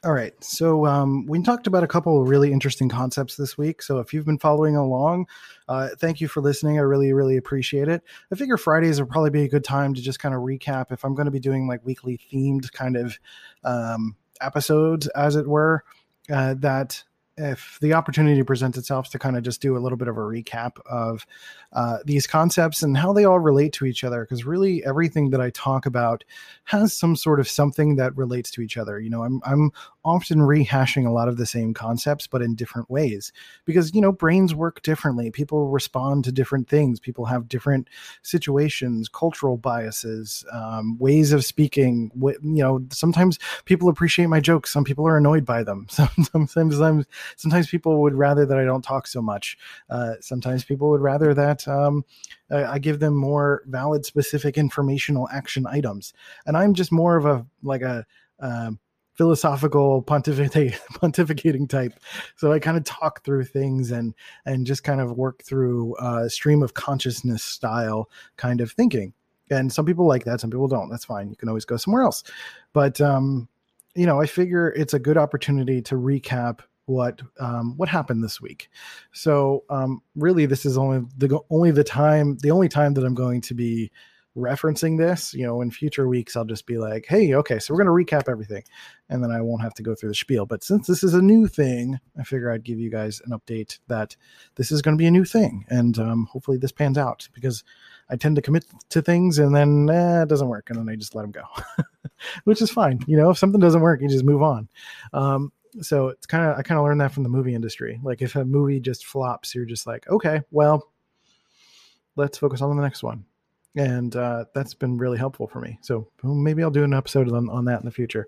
all 0.03 0.11
right. 0.11 0.33
So 0.43 0.85
um, 0.85 1.25
we 1.27 1.41
talked 1.41 1.65
about 1.65 1.83
a 1.83 1.87
couple 1.87 2.21
of 2.21 2.27
really 2.27 2.51
interesting 2.51 2.89
concepts 2.89 3.37
this 3.37 3.57
week. 3.57 3.81
So 3.81 3.99
if 3.99 4.13
you've 4.13 4.25
been 4.25 4.37
following 4.37 4.75
along, 4.75 5.27
uh, 5.69 5.89
thank 5.97 6.19
you 6.19 6.27
for 6.27 6.41
listening. 6.41 6.77
I 6.77 6.81
really, 6.81 7.13
really 7.13 7.37
appreciate 7.37 7.87
it. 7.87 8.03
I 8.29 8.35
figure 8.35 8.57
Fridays 8.57 8.99
will 8.99 9.07
probably 9.07 9.29
be 9.29 9.43
a 9.43 9.47
good 9.47 9.63
time 9.63 9.93
to 9.93 10.01
just 10.01 10.19
kind 10.19 10.35
of 10.35 10.41
recap 10.41 10.91
if 10.91 11.05
I'm 11.05 11.15
going 11.15 11.27
to 11.27 11.31
be 11.31 11.39
doing 11.39 11.69
like 11.69 11.85
weekly 11.85 12.19
themed 12.29 12.69
kind 12.73 12.97
of 12.97 13.17
um, 13.63 14.17
episodes, 14.41 15.07
as 15.07 15.37
it 15.37 15.47
were. 15.47 15.85
Uh, 16.29 16.55
that 16.57 17.01
if 17.37 17.77
the 17.81 17.93
opportunity 17.93 18.43
presents 18.43 18.77
itself 18.77 19.09
to 19.09 19.19
kind 19.19 19.35
of 19.35 19.43
just 19.43 19.61
do 19.61 19.75
a 19.75 19.79
little 19.79 19.97
bit 19.97 20.07
of 20.07 20.17
a 20.17 20.21
recap 20.21 20.73
of 20.85 21.25
uh, 21.71 21.97
these 22.05 22.27
concepts 22.27 22.83
and 22.83 22.95
how 22.95 23.13
they 23.13 23.25
all 23.25 23.39
relate 23.39 23.73
to 23.73 23.85
each 23.85 24.03
other, 24.03 24.23
because 24.23 24.45
really 24.45 24.83
everything 24.85 25.31
that 25.31 25.41
I 25.41 25.49
talk 25.49 25.85
about 25.85 26.23
has 26.65 26.93
some 26.93 27.15
sort 27.15 27.39
of 27.39 27.49
something 27.49 27.95
that 27.95 28.15
relates 28.15 28.51
to 28.51 28.61
each 28.61 28.77
other. 28.77 28.99
You 28.99 29.09
know, 29.09 29.23
I'm 29.23 29.41
I'm 29.45 29.71
often 30.05 30.39
rehashing 30.39 31.07
a 31.07 31.11
lot 31.11 31.27
of 31.27 31.37
the 31.37 31.45
same 31.45 31.73
concepts, 31.73 32.27
but 32.27 32.41
in 32.41 32.55
different 32.55 32.89
ways, 32.89 33.31
because 33.65 33.93
you 33.93 34.01
know 34.01 34.11
brains 34.11 34.53
work 34.53 34.81
differently. 34.81 35.31
People 35.31 35.69
respond 35.69 36.23
to 36.25 36.31
different 36.31 36.67
things. 36.67 36.99
People 36.99 37.25
have 37.25 37.47
different 37.47 37.89
situations, 38.21 39.09
cultural 39.09 39.57
biases, 39.57 40.45
um, 40.51 40.97
ways 40.97 41.31
of 41.31 41.45
speaking. 41.45 42.11
you 42.15 42.39
know, 42.41 42.85
sometimes 42.91 43.39
people 43.65 43.89
appreciate 43.89 44.27
my 44.27 44.39
jokes. 44.39 44.71
Some 44.71 44.83
people 44.83 45.07
are 45.07 45.17
annoyed 45.17 45.45
by 45.45 45.63
them. 45.63 45.87
sometimes 45.89 46.79
I'm 46.79 47.05
sometimes 47.35 47.67
people 47.69 48.01
would 48.01 48.13
rather 48.13 48.45
that 48.45 48.57
I 48.57 48.65
don't 48.65 48.83
talk 48.83 49.07
so 49.07 49.21
much. 49.21 49.57
Uh, 49.89 50.13
sometimes 50.19 50.63
people 50.63 50.89
would 50.89 51.01
rather 51.01 51.33
that 51.33 51.67
um, 51.67 52.03
I 52.49 52.79
give 52.79 52.99
them 52.99 53.15
more 53.15 53.63
valid, 53.65 54.05
specific 54.05 54.57
informational 54.57 55.29
action 55.29 55.65
items. 55.67 56.13
And 56.45 56.57
I'm 56.57 56.73
just 56.73 56.91
more 56.91 57.15
of 57.15 57.25
a 57.25 57.45
like 57.63 57.81
a 57.81 58.05
um, 58.39 58.79
philosophical 59.13 60.03
pontificating, 60.03 60.73
pontificating 60.93 61.69
type. 61.69 61.93
So 62.35 62.51
I 62.51 62.59
kind 62.59 62.77
of 62.77 62.83
talk 62.83 63.23
through 63.23 63.45
things 63.45 63.91
and 63.91 64.13
and 64.45 64.65
just 64.65 64.83
kind 64.83 65.01
of 65.01 65.11
work 65.17 65.43
through 65.43 65.95
uh, 65.97 66.27
stream 66.29 66.63
of 66.63 66.73
consciousness 66.73 67.43
style 67.43 68.09
kind 68.37 68.61
of 68.61 68.71
thinking. 68.71 69.13
And 69.49 69.71
some 69.71 69.85
people 69.85 70.07
like 70.07 70.23
that, 70.25 70.39
some 70.39 70.49
people 70.49 70.67
don't. 70.67 70.89
That's 70.89 71.05
fine. 71.05 71.29
You 71.29 71.35
can 71.35 71.49
always 71.49 71.65
go 71.65 71.77
somewhere 71.77 72.03
else. 72.03 72.23
But 72.73 72.99
um, 73.01 73.47
you 73.95 74.05
know, 74.05 74.19
I 74.19 74.25
figure 74.25 74.69
it's 74.69 74.93
a 74.93 74.99
good 74.99 75.17
opportunity 75.17 75.81
to 75.83 75.95
recap 75.95 76.61
what 76.85 77.21
um, 77.39 77.77
what 77.77 77.89
happened 77.89 78.23
this 78.23 78.41
week. 78.41 78.69
So 79.11 79.63
um, 79.69 80.01
really, 80.15 80.45
this 80.45 80.65
is 80.65 80.77
only 80.77 81.05
the 81.17 81.39
only 81.49 81.71
the 81.71 81.83
time 81.83 82.37
the 82.37 82.51
only 82.51 82.69
time 82.69 82.93
that 82.95 83.05
I'm 83.05 83.13
going 83.13 83.41
to 83.41 83.53
be 83.53 83.91
referencing 84.35 84.97
this. 84.97 85.33
You 85.33 85.45
know, 85.45 85.61
in 85.61 85.71
future 85.71 86.07
weeks, 86.07 86.35
I'll 86.35 86.45
just 86.45 86.65
be 86.65 86.77
like, 86.77 87.05
"Hey, 87.07 87.33
okay, 87.35 87.59
so 87.59 87.73
we're 87.73 87.83
going 87.83 88.05
to 88.05 88.15
recap 88.15 88.29
everything," 88.29 88.63
and 89.09 89.23
then 89.23 89.31
I 89.31 89.41
won't 89.41 89.61
have 89.61 89.73
to 89.75 89.83
go 89.83 89.95
through 89.95 90.09
the 90.09 90.15
spiel. 90.15 90.45
But 90.45 90.63
since 90.63 90.87
this 90.87 91.03
is 91.03 91.13
a 91.13 91.21
new 91.21 91.47
thing, 91.47 91.99
I 92.19 92.23
figure 92.23 92.51
I'd 92.51 92.63
give 92.63 92.79
you 92.79 92.89
guys 92.89 93.21
an 93.25 93.37
update 93.37 93.79
that 93.87 94.15
this 94.55 94.71
is 94.71 94.81
going 94.81 94.97
to 94.97 95.01
be 95.01 95.07
a 95.07 95.11
new 95.11 95.25
thing, 95.25 95.65
and 95.69 95.97
um, 95.99 96.27
hopefully 96.31 96.57
this 96.57 96.71
pans 96.71 96.97
out 96.97 97.27
because 97.33 97.63
I 98.09 98.15
tend 98.15 98.35
to 98.35 98.41
commit 98.41 98.65
to 98.89 99.01
things 99.01 99.39
and 99.39 99.55
then 99.55 99.89
eh, 99.89 100.23
it 100.23 100.29
doesn't 100.29 100.47
work, 100.47 100.69
and 100.69 100.79
then 100.79 100.89
I 100.89 100.95
just 100.95 101.15
let 101.15 101.23
them 101.23 101.31
go, 101.31 101.43
which 102.43 102.61
is 102.61 102.69
fine. 102.69 102.99
You 103.07 103.17
know, 103.17 103.29
if 103.29 103.37
something 103.37 103.61
doesn't 103.61 103.81
work, 103.81 104.01
you 104.01 104.09
just 104.09 104.25
move 104.25 104.43
on. 104.43 104.69
Um, 105.13 105.51
so 105.81 106.09
it's 106.09 106.25
kind 106.25 106.49
of 106.49 106.57
I 106.57 106.61
kind 106.61 106.77
of 106.77 106.85
learned 106.85 107.01
that 107.01 107.11
from 107.11 107.23
the 107.23 107.29
movie 107.29 107.55
industry. 107.55 107.99
Like 108.03 108.21
if 108.21 108.35
a 108.35 108.45
movie 108.45 108.79
just 108.79 109.05
flops, 109.05 109.55
you're 109.55 109.65
just 109.65 109.87
like, 109.87 110.07
okay, 110.09 110.41
well, 110.51 110.91
let's 112.15 112.37
focus 112.37 112.61
on 112.61 112.75
the 112.75 112.81
next 112.81 113.03
one, 113.03 113.25
and 113.75 114.15
uh, 114.15 114.45
that's 114.53 114.73
been 114.73 114.97
really 114.97 115.17
helpful 115.17 115.47
for 115.47 115.59
me. 115.59 115.79
So 115.81 116.07
maybe 116.23 116.63
I'll 116.63 116.71
do 116.71 116.83
an 116.83 116.93
episode 116.93 117.31
on, 117.31 117.49
on 117.49 117.65
that 117.65 117.79
in 117.79 117.85
the 117.85 117.91
future. 117.91 118.27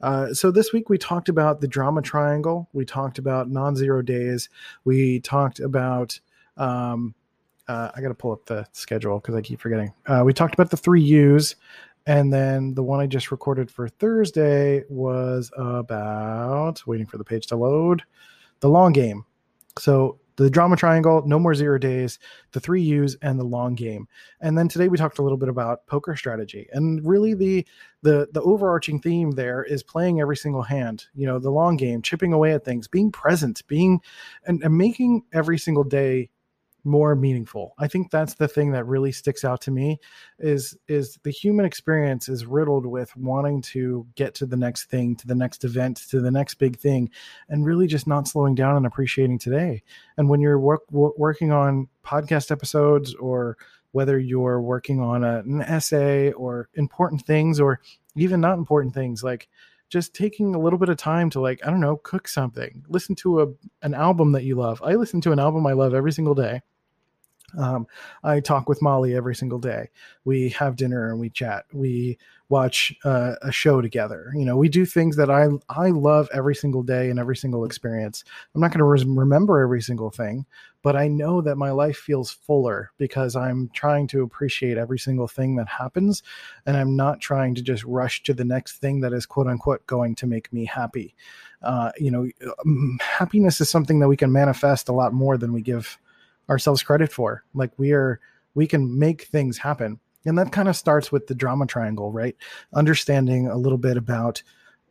Uh, 0.00 0.32
so 0.32 0.50
this 0.50 0.72
week 0.72 0.88
we 0.88 0.98
talked 0.98 1.28
about 1.28 1.60
the 1.60 1.68
drama 1.68 2.02
triangle. 2.02 2.68
We 2.72 2.84
talked 2.84 3.18
about 3.18 3.50
non-zero 3.50 4.02
days. 4.02 4.48
We 4.84 5.20
talked 5.20 5.60
about 5.60 6.18
um, 6.56 7.14
uh, 7.68 7.90
I 7.94 8.00
got 8.00 8.08
to 8.08 8.14
pull 8.14 8.32
up 8.32 8.46
the 8.46 8.66
schedule 8.72 9.18
because 9.18 9.34
I 9.34 9.42
keep 9.42 9.60
forgetting. 9.60 9.92
Uh, 10.06 10.22
we 10.24 10.32
talked 10.32 10.54
about 10.54 10.70
the 10.70 10.76
three 10.76 11.02
U's. 11.02 11.56
And 12.08 12.32
then 12.32 12.74
the 12.74 12.84
one 12.84 13.00
I 13.00 13.06
just 13.06 13.32
recorded 13.32 13.68
for 13.68 13.88
Thursday 13.88 14.84
was 14.88 15.50
about 15.56 16.86
waiting 16.86 17.06
for 17.06 17.18
the 17.18 17.24
page 17.24 17.48
to 17.48 17.56
load 17.56 18.04
the 18.60 18.68
long 18.68 18.92
game. 18.92 19.24
So 19.76 20.20
the 20.36 20.50
drama 20.50 20.76
triangle, 20.76 21.22
no 21.26 21.38
more 21.38 21.54
zero 21.54 21.78
days, 21.78 22.18
the 22.52 22.60
three 22.60 22.82
U's, 22.82 23.16
and 23.22 23.38
the 23.38 23.44
long 23.44 23.74
game. 23.74 24.06
And 24.40 24.56
then 24.56 24.68
today 24.68 24.88
we 24.88 24.98
talked 24.98 25.18
a 25.18 25.22
little 25.22 25.38
bit 25.38 25.48
about 25.48 25.86
poker 25.86 26.14
strategy. 26.16 26.68
And 26.72 27.04
really 27.06 27.34
the 27.34 27.66
the 28.02 28.28
the 28.32 28.42
overarching 28.42 29.00
theme 29.00 29.32
there 29.32 29.64
is 29.64 29.82
playing 29.82 30.20
every 30.20 30.36
single 30.36 30.62
hand, 30.62 31.06
you 31.14 31.26
know, 31.26 31.38
the 31.38 31.50
long 31.50 31.76
game, 31.76 32.02
chipping 32.02 32.32
away 32.32 32.52
at 32.52 32.64
things, 32.64 32.86
being 32.86 33.10
present, 33.10 33.66
being 33.66 34.00
and, 34.46 34.62
and 34.62 34.76
making 34.76 35.22
every 35.32 35.58
single 35.58 35.84
day 35.84 36.30
more 36.86 37.14
meaningful. 37.14 37.74
I 37.78 37.88
think 37.88 38.10
that's 38.10 38.34
the 38.34 38.48
thing 38.48 38.72
that 38.72 38.86
really 38.86 39.12
sticks 39.12 39.44
out 39.44 39.60
to 39.62 39.70
me 39.70 39.98
is 40.38 40.76
is 40.88 41.18
the 41.24 41.30
human 41.30 41.66
experience 41.66 42.28
is 42.28 42.46
riddled 42.46 42.86
with 42.86 43.14
wanting 43.16 43.60
to 43.62 44.06
get 44.14 44.34
to 44.36 44.46
the 44.46 44.56
next 44.56 44.84
thing, 44.84 45.16
to 45.16 45.26
the 45.26 45.34
next 45.34 45.64
event, 45.64 45.98
to 46.10 46.20
the 46.20 46.30
next 46.30 46.54
big 46.54 46.78
thing 46.78 47.10
and 47.48 47.66
really 47.66 47.86
just 47.86 48.06
not 48.06 48.28
slowing 48.28 48.54
down 48.54 48.76
and 48.76 48.86
appreciating 48.86 49.38
today. 49.38 49.82
And 50.16 50.30
when 50.30 50.40
you're 50.40 50.58
work, 50.58 50.82
working 50.90 51.52
on 51.52 51.88
podcast 52.04 52.50
episodes 52.50 53.14
or 53.16 53.58
whether 53.92 54.18
you're 54.18 54.60
working 54.60 55.00
on 55.00 55.24
a, 55.24 55.38
an 55.38 55.62
essay 55.62 56.30
or 56.32 56.68
important 56.74 57.26
things 57.26 57.58
or 57.58 57.80
even 58.14 58.40
not 58.40 58.58
important 58.58 58.94
things 58.94 59.24
like 59.24 59.48
just 59.88 60.14
taking 60.14 60.54
a 60.54 60.58
little 60.58 60.78
bit 60.78 60.88
of 60.88 60.96
time 60.96 61.30
to 61.30 61.40
like 61.40 61.60
i 61.66 61.70
don't 61.70 61.80
know 61.80 61.96
cook 61.96 62.28
something 62.28 62.84
listen 62.88 63.14
to 63.14 63.40
a 63.40 63.46
an 63.82 63.94
album 63.94 64.32
that 64.32 64.44
you 64.44 64.54
love 64.54 64.82
i 64.84 64.94
listen 64.94 65.20
to 65.20 65.32
an 65.32 65.38
album 65.38 65.66
i 65.66 65.72
love 65.72 65.94
every 65.94 66.12
single 66.12 66.34
day 66.34 66.60
Um, 67.56 67.86
I 68.22 68.40
talk 68.40 68.68
with 68.68 68.82
Molly 68.82 69.14
every 69.14 69.34
single 69.34 69.58
day. 69.58 69.90
We 70.24 70.50
have 70.50 70.76
dinner 70.76 71.10
and 71.10 71.20
we 71.20 71.30
chat. 71.30 71.64
We 71.72 72.18
watch 72.48 72.94
uh, 73.04 73.34
a 73.42 73.50
show 73.50 73.80
together. 73.80 74.30
You 74.34 74.44
know, 74.44 74.56
we 74.56 74.68
do 74.68 74.86
things 74.86 75.16
that 75.16 75.30
I 75.30 75.48
I 75.68 75.90
love 75.90 76.28
every 76.32 76.54
single 76.54 76.82
day 76.82 77.10
and 77.10 77.18
every 77.18 77.36
single 77.36 77.64
experience. 77.64 78.24
I'm 78.54 78.60
not 78.60 78.72
going 78.72 78.78
to 78.78 79.06
remember 79.10 79.60
every 79.60 79.82
single 79.82 80.10
thing, 80.10 80.46
but 80.82 80.94
I 80.94 81.08
know 81.08 81.40
that 81.40 81.56
my 81.56 81.70
life 81.72 81.96
feels 81.96 82.30
fuller 82.30 82.92
because 82.98 83.34
I'm 83.34 83.70
trying 83.74 84.06
to 84.08 84.22
appreciate 84.22 84.78
every 84.78 84.98
single 84.98 85.26
thing 85.26 85.56
that 85.56 85.68
happens, 85.68 86.22
and 86.66 86.76
I'm 86.76 86.94
not 86.94 87.20
trying 87.20 87.54
to 87.56 87.62
just 87.62 87.84
rush 87.84 88.22
to 88.24 88.34
the 88.34 88.44
next 88.44 88.78
thing 88.78 89.00
that 89.00 89.12
is 89.12 89.26
quote 89.26 89.48
unquote 89.48 89.86
going 89.86 90.14
to 90.16 90.26
make 90.26 90.52
me 90.52 90.66
happy. 90.66 91.14
Uh, 91.62 91.90
you 91.98 92.10
know, 92.10 92.28
um, 92.64 92.98
happiness 93.00 93.60
is 93.60 93.68
something 93.68 93.98
that 93.98 94.08
we 94.08 94.16
can 94.16 94.30
manifest 94.30 94.88
a 94.88 94.92
lot 94.92 95.12
more 95.12 95.36
than 95.36 95.52
we 95.52 95.62
give 95.62 95.98
ourselves 96.48 96.82
credit 96.82 97.12
for. 97.12 97.44
Like 97.54 97.72
we 97.76 97.92
are, 97.92 98.20
we 98.54 98.66
can 98.66 98.98
make 98.98 99.24
things 99.24 99.58
happen. 99.58 100.00
And 100.24 100.36
that 100.38 100.52
kind 100.52 100.68
of 100.68 100.76
starts 100.76 101.12
with 101.12 101.28
the 101.28 101.34
drama 101.34 101.66
triangle, 101.66 102.10
right? 102.10 102.36
Understanding 102.74 103.46
a 103.46 103.56
little 103.56 103.78
bit 103.78 103.96
about 103.96 104.42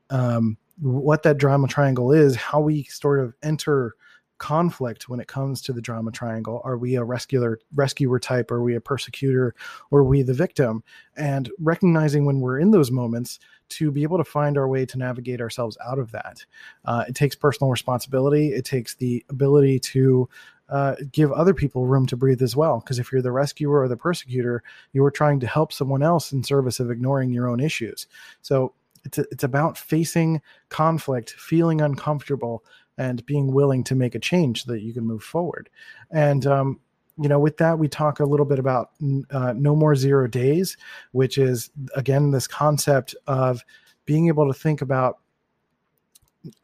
um, 0.09 0.57
what 0.79 1.23
that 1.23 1.37
drama 1.37 1.67
triangle 1.67 2.11
is, 2.11 2.35
how 2.35 2.61
we 2.61 2.83
sort 2.83 3.19
of 3.19 3.33
enter 3.43 3.95
conflict 4.37 5.07
when 5.07 5.19
it 5.19 5.27
comes 5.27 5.61
to 5.61 5.73
the 5.73 5.81
drama 5.81 6.11
triangle. 6.11 6.61
Are 6.63 6.77
we 6.77 6.95
a 6.95 7.03
rescuer 7.03 7.59
rescuer 7.73 8.19
type? 8.19 8.51
Are 8.51 8.61
we 8.61 8.75
a 8.75 8.81
persecutor? 8.81 9.55
Or 9.91 9.99
are 9.99 10.05
we 10.05 10.23
the 10.23 10.33
victim? 10.33 10.83
And 11.15 11.49
recognizing 11.59 12.25
when 12.25 12.41
we're 12.41 12.59
in 12.59 12.71
those 12.71 12.91
moments 12.91 13.39
to 13.69 13.91
be 13.91 14.03
able 14.03 14.17
to 14.17 14.23
find 14.23 14.57
our 14.57 14.67
way 14.67 14.85
to 14.85 14.97
navigate 14.97 15.41
ourselves 15.41 15.77
out 15.85 15.99
of 15.99 16.11
that. 16.11 16.45
Uh, 16.83 17.05
it 17.07 17.15
takes 17.15 17.35
personal 17.35 17.71
responsibility. 17.71 18.49
It 18.49 18.65
takes 18.65 18.95
the 18.95 19.25
ability 19.29 19.79
to 19.79 20.29
uh, 20.69 20.95
give 21.11 21.31
other 21.31 21.53
people 21.53 21.85
room 21.85 22.05
to 22.07 22.17
breathe 22.17 22.41
as 22.41 22.55
well. 22.55 22.79
Because 22.79 22.99
if 22.99 23.11
you're 23.11 23.21
the 23.21 23.31
rescuer 23.31 23.81
or 23.81 23.87
the 23.87 23.97
persecutor, 23.97 24.63
you 24.93 25.03
are 25.03 25.11
trying 25.11 25.39
to 25.39 25.47
help 25.47 25.71
someone 25.71 26.03
else 26.03 26.31
in 26.31 26.43
service 26.43 26.79
of 26.79 26.91
ignoring 26.91 27.31
your 27.31 27.47
own 27.47 27.59
issues. 27.59 28.07
So 28.41 28.73
it's, 29.03 29.17
a, 29.17 29.25
it's 29.31 29.43
about 29.43 29.77
facing 29.77 30.41
conflict, 30.69 31.31
feeling 31.31 31.81
uncomfortable, 31.81 32.63
and 32.97 33.25
being 33.25 33.53
willing 33.53 33.83
to 33.83 33.95
make 33.95 34.15
a 34.15 34.19
change 34.19 34.63
so 34.63 34.71
that 34.71 34.81
you 34.81 34.93
can 34.93 35.05
move 35.05 35.23
forward. 35.23 35.69
And, 36.11 36.45
um, 36.47 36.79
you 37.17 37.29
know, 37.29 37.39
with 37.39 37.57
that, 37.57 37.77
we 37.77 37.87
talk 37.87 38.19
a 38.19 38.25
little 38.25 38.45
bit 38.45 38.59
about 38.59 38.91
uh, 39.29 39.53
no 39.55 39.75
more 39.75 39.95
zero 39.95 40.27
days, 40.27 40.75
which 41.11 41.37
is, 41.37 41.69
again, 41.95 42.31
this 42.31 42.47
concept 42.47 43.15
of 43.27 43.63
being 44.05 44.27
able 44.27 44.47
to 44.47 44.59
think 44.59 44.81
about 44.81 45.19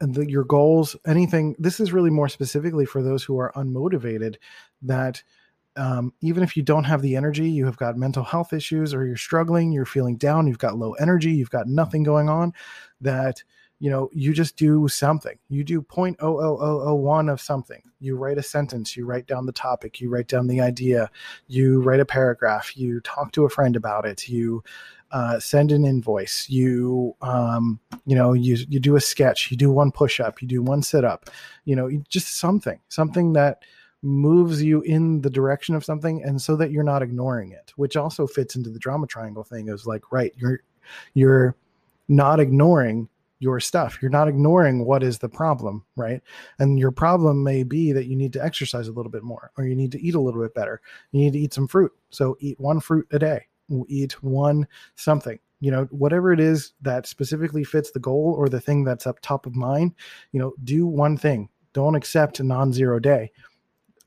the, 0.00 0.28
your 0.28 0.44
goals, 0.44 0.96
anything. 1.06 1.54
This 1.58 1.80
is 1.80 1.92
really 1.92 2.10
more 2.10 2.28
specifically 2.28 2.86
for 2.86 3.02
those 3.02 3.24
who 3.24 3.38
are 3.38 3.52
unmotivated. 3.54 4.36
That 4.82 5.22
um, 5.76 6.12
even 6.20 6.42
if 6.42 6.56
you 6.56 6.62
don't 6.62 6.84
have 6.84 7.02
the 7.02 7.16
energy, 7.16 7.50
you 7.50 7.66
have 7.66 7.76
got 7.76 7.96
mental 7.96 8.24
health 8.24 8.52
issues, 8.52 8.92
or 8.92 9.06
you're 9.06 9.16
struggling, 9.16 9.72
you're 9.72 9.86
feeling 9.86 10.16
down, 10.16 10.46
you've 10.46 10.58
got 10.58 10.76
low 10.76 10.92
energy, 10.94 11.32
you've 11.32 11.50
got 11.50 11.66
nothing 11.66 12.02
going 12.02 12.28
on. 12.28 12.52
That 13.00 13.42
you 13.82 13.90
know, 13.90 14.08
you 14.12 14.32
just 14.32 14.56
do 14.56 14.86
something. 14.86 15.36
You 15.48 15.64
do 15.64 15.82
0.00001 15.82 17.32
of 17.32 17.40
something. 17.40 17.82
You 17.98 18.14
write 18.14 18.38
a 18.38 18.42
sentence, 18.42 18.96
you 18.96 19.04
write 19.04 19.26
down 19.26 19.44
the 19.44 19.50
topic, 19.50 20.00
you 20.00 20.08
write 20.08 20.28
down 20.28 20.46
the 20.46 20.60
idea, 20.60 21.10
you 21.48 21.82
write 21.82 21.98
a 21.98 22.04
paragraph, 22.04 22.76
you 22.76 23.00
talk 23.00 23.32
to 23.32 23.44
a 23.44 23.50
friend 23.50 23.74
about 23.74 24.06
it, 24.06 24.28
you 24.28 24.62
uh, 25.12 25.38
send 25.38 25.72
an 25.72 25.84
invoice, 25.84 26.48
you 26.48 27.14
um, 27.22 27.78
you 28.06 28.16
know, 28.16 28.32
you 28.32 28.56
you 28.68 28.80
do 28.80 28.96
a 28.96 29.00
sketch, 29.00 29.50
you 29.50 29.56
do 29.56 29.70
one 29.70 29.92
push 29.92 30.20
up, 30.20 30.42
you 30.42 30.48
do 30.48 30.62
one 30.62 30.82
sit 30.82 31.04
up, 31.04 31.30
you 31.64 31.76
know, 31.76 31.90
just 32.08 32.38
something, 32.38 32.80
something 32.88 33.32
that 33.34 33.62
moves 34.02 34.62
you 34.62 34.80
in 34.82 35.20
the 35.20 35.30
direction 35.30 35.76
of 35.76 35.84
something 35.84 36.24
and 36.24 36.42
so 36.42 36.56
that 36.56 36.72
you're 36.72 36.82
not 36.82 37.02
ignoring 37.02 37.52
it 37.52 37.72
which 37.76 37.96
also 37.96 38.26
fits 38.26 38.56
into 38.56 38.68
the 38.68 38.78
drama 38.80 39.06
triangle 39.06 39.44
thing 39.44 39.68
is 39.68 39.86
like 39.86 40.10
right 40.10 40.32
you're 40.36 40.58
you're 41.14 41.54
not 42.08 42.40
ignoring 42.40 43.08
your 43.42 43.58
stuff. 43.58 43.98
You're 44.00 44.10
not 44.10 44.28
ignoring 44.28 44.84
what 44.84 45.02
is 45.02 45.18
the 45.18 45.28
problem, 45.28 45.84
right? 45.96 46.22
And 46.60 46.78
your 46.78 46.92
problem 46.92 47.42
may 47.42 47.64
be 47.64 47.90
that 47.90 48.06
you 48.06 48.14
need 48.14 48.32
to 48.34 48.44
exercise 48.44 48.86
a 48.86 48.92
little 48.92 49.10
bit 49.10 49.24
more 49.24 49.50
or 49.58 49.64
you 49.64 49.74
need 49.74 49.90
to 49.92 50.00
eat 50.00 50.14
a 50.14 50.20
little 50.20 50.40
bit 50.40 50.54
better. 50.54 50.80
You 51.10 51.22
need 51.22 51.32
to 51.32 51.40
eat 51.40 51.52
some 51.52 51.66
fruit. 51.66 51.92
So 52.10 52.36
eat 52.38 52.60
one 52.60 52.78
fruit 52.78 53.08
a 53.10 53.18
day. 53.18 53.46
Eat 53.88 54.22
one 54.22 54.66
something. 54.94 55.38
You 55.60 55.70
know, 55.70 55.84
whatever 55.90 56.32
it 56.32 56.40
is 56.40 56.72
that 56.82 57.06
specifically 57.06 57.62
fits 57.62 57.92
the 57.92 58.00
goal 58.00 58.34
or 58.36 58.48
the 58.48 58.60
thing 58.60 58.84
that's 58.84 59.06
up 59.06 59.20
top 59.20 59.46
of 59.46 59.54
mind, 59.54 59.94
you 60.32 60.40
know, 60.40 60.54
do 60.64 60.86
one 60.86 61.16
thing. 61.16 61.48
Don't 61.72 61.94
accept 61.94 62.40
a 62.40 62.44
non-zero 62.44 62.98
day 62.98 63.30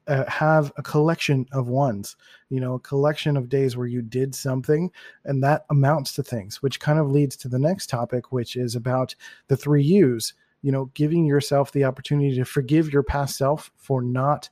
uh, 0.08 0.30
have 0.30 0.72
a 0.78 0.84
collection 0.84 1.46
of 1.52 1.68
ones, 1.68 2.16
you 2.50 2.60
know, 2.60 2.76
a 2.76 2.80
collection 2.80 3.36
of 3.38 3.50
days 3.50 3.76
where 3.76 3.88
you 3.88 4.02
did 4.02 4.36
something, 4.36 4.92
and 5.26 5.44
that 5.44 5.66
amounts 5.70 6.14
to 6.14 6.24
things, 6.24 6.62
which 6.62 6.80
kind 6.80 7.00
of 7.00 7.10
leads 7.10 7.36
to 7.36 7.48
the 7.48 7.60
next 7.60 7.90
topic, 7.90 8.32
which 8.32 8.56
is 8.56 8.76
about 8.76 9.16
the 9.48 9.58
three 9.58 9.84
U's, 9.84 10.34
you 10.62 10.72
know, 10.72 10.86
giving 10.94 11.26
yourself 11.26 11.72
the 11.72 11.84
opportunity 11.84 12.36
to 12.36 12.46
forgive 12.46 12.94
your 12.94 13.04
past 13.04 13.38
self 13.38 13.72
for 13.78 14.02
not 14.02 14.50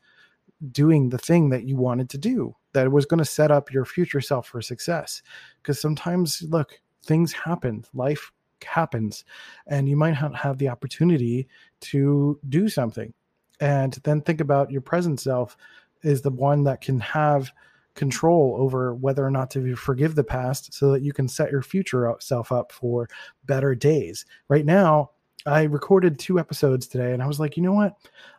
doing 0.71 1.09
the 1.09 1.17
thing 1.17 1.49
that 1.49 1.65
you 1.65 1.75
wanted 1.75 2.09
to 2.09 2.17
do 2.17 2.55
that 2.73 2.91
was 2.91 3.05
going 3.05 3.19
to 3.19 3.25
set 3.25 3.51
up 3.51 3.71
your 3.71 3.85
future 3.85 4.21
self 4.21 4.47
for 4.47 4.61
success. 4.61 5.21
Because 5.61 5.79
sometimes, 5.79 6.43
look, 6.49 6.79
things 7.03 7.33
happen, 7.33 7.85
life 7.93 8.31
happens, 8.65 9.25
and 9.67 9.87
you 9.89 9.95
might 9.95 10.19
not 10.21 10.35
have 10.35 10.57
the 10.57 10.69
opportunity 10.69 11.47
to 11.81 12.39
do 12.49 12.69
something 12.69 13.13
and 13.59 13.93
then 14.03 14.21
think 14.21 14.41
about 14.41 14.71
your 14.71 14.81
present 14.81 15.19
self 15.19 15.55
is 16.01 16.21
the 16.21 16.29
one 16.29 16.65
that 16.65 16.81
can 16.81 16.99
have 16.99 17.51
control 17.95 18.57
over 18.59 18.93
whether 18.95 19.25
or 19.25 19.31
not 19.31 19.51
to 19.51 19.75
forgive 19.75 20.15
the 20.15 20.23
past 20.23 20.73
so 20.73 20.91
that 20.91 21.01
you 21.01 21.13
can 21.13 21.27
set 21.27 21.51
your 21.51 21.61
future 21.61 22.13
self 22.19 22.51
up 22.51 22.71
for 22.71 23.07
better 23.45 23.73
days. 23.73 24.25
Right 24.49 24.65
now, 24.65 25.11
I 25.45 25.63
recorded 25.63 26.19
two 26.19 26.39
episodes 26.39 26.87
today 26.87 27.13
and 27.13 27.23
I 27.23 27.27
was 27.27 27.39
like, 27.39 27.55
you 27.55 27.63
know 27.63 27.73
what? 27.73 27.95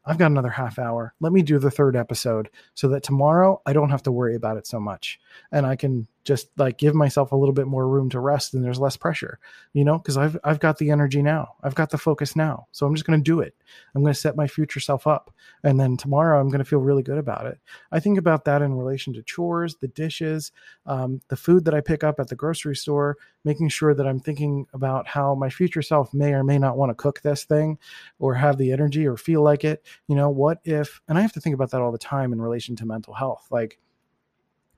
I've 0.07 0.19
got 0.19 0.31
another 0.31 0.51
half 0.51 0.79
hour. 0.79 1.15
Let 1.21 1.33
me 1.33 1.43
do 1.43 1.59
the 1.59 1.71
third 1.71 1.97
episode 1.97 2.51
so 2.75 2.89
that 2.89 3.03
tomorrow 3.03 3.61
I 3.65 3.73
don't 3.73 3.91
have 3.91 4.03
to 4.05 4.13
worry 4.13 4.37
about 4.37 4.57
it 4.57 4.67
so 4.67 4.79
much. 4.79 5.19
And 5.51 5.67
I 5.67 5.77
can 5.77 6.07
just 6.25 6.49
like 6.57 6.79
give 6.79 6.95
myself 6.95 7.33
a 7.33 7.37
little 7.37 7.53
bit 7.53 7.67
more 7.67 7.87
room 7.87 8.09
to 8.11 8.19
rest 8.19 8.55
and 8.55 8.65
there's 8.65 8.81
less 8.81 8.97
pressure, 8.97 9.39
you 9.75 9.85
know, 9.85 9.99
because 9.99 10.17
I've 10.17 10.39
I've 10.43 10.59
got 10.59 10.79
the 10.79 10.91
energy 10.91 11.23
now. 11.23 11.55
I've 11.63 11.75
got 11.75 11.91
the 11.91 11.99
focus 11.99 12.35
now. 12.35 12.67
So 12.73 12.87
I'm 12.87 12.95
just 12.95 13.07
gonna 13.07 13.19
do 13.19 13.41
it. 13.41 13.55
I'm 13.95 14.03
gonna 14.03 14.15
set 14.15 14.37
my 14.37 14.47
future 14.47 14.81
self 14.81 15.07
up. 15.07 15.33
And 15.63 15.79
then 15.79 15.97
tomorrow 15.97 16.41
I'm 16.41 16.49
gonna 16.49 16.65
feel 16.65 16.79
really 16.79 17.03
good 17.03 17.19
about 17.19 17.47
it. 17.47 17.59
I 17.93 18.01
think 18.01 18.19
about 18.19 18.47
that 18.47 18.63
in 18.63 18.75
relation 18.75 19.13
to 19.15 19.23
chores, 19.23 19.77
the 19.77 19.89
dishes, 19.89 20.51
um, 20.87 21.21
the 21.29 21.37
food 21.37 21.65
that 21.67 21.75
I 21.75 21.83
pick 21.83 22.03
up 22.03 22.19
at 22.19 22.29
the 22.29 22.37
grocery 22.37 22.77
store, 22.77 23.19
making 23.45 23.69
sure 23.69 23.95
that 23.95 24.07
I'm 24.07 24.21
thinking 24.21 24.67
about 24.73 25.07
how 25.07 25.35
my 25.35 25.51
future 25.51 25.83
self 25.83 26.15
may 26.15 26.33
or 26.33 26.43
may 26.43 26.59
not 26.59 26.79
want 26.79 26.91
to 26.91 26.95
cook 26.95 27.21
this 27.21 27.45
thing 27.45 27.79
or 28.19 28.35
have 28.35 28.57
the 28.57 28.73
energy 28.73 29.07
or 29.07 29.19
feel 29.19 29.43
like 29.43 29.65
it 29.65 29.85
you 30.09 30.15
know 30.15 30.31
what 30.31 30.59
if 30.65 31.01
and 31.09 31.19
i 31.19 31.21
have 31.21 31.33
to 31.33 31.41
think 31.41 31.55
about 31.55 31.71
that 31.71 31.81
all 31.81 31.93
the 31.93 31.99
time 31.99 32.33
in 32.33 32.41
relation 32.41 32.77
to 32.77 32.87
mental 32.87 33.15
health 33.15 33.47
like 33.51 33.79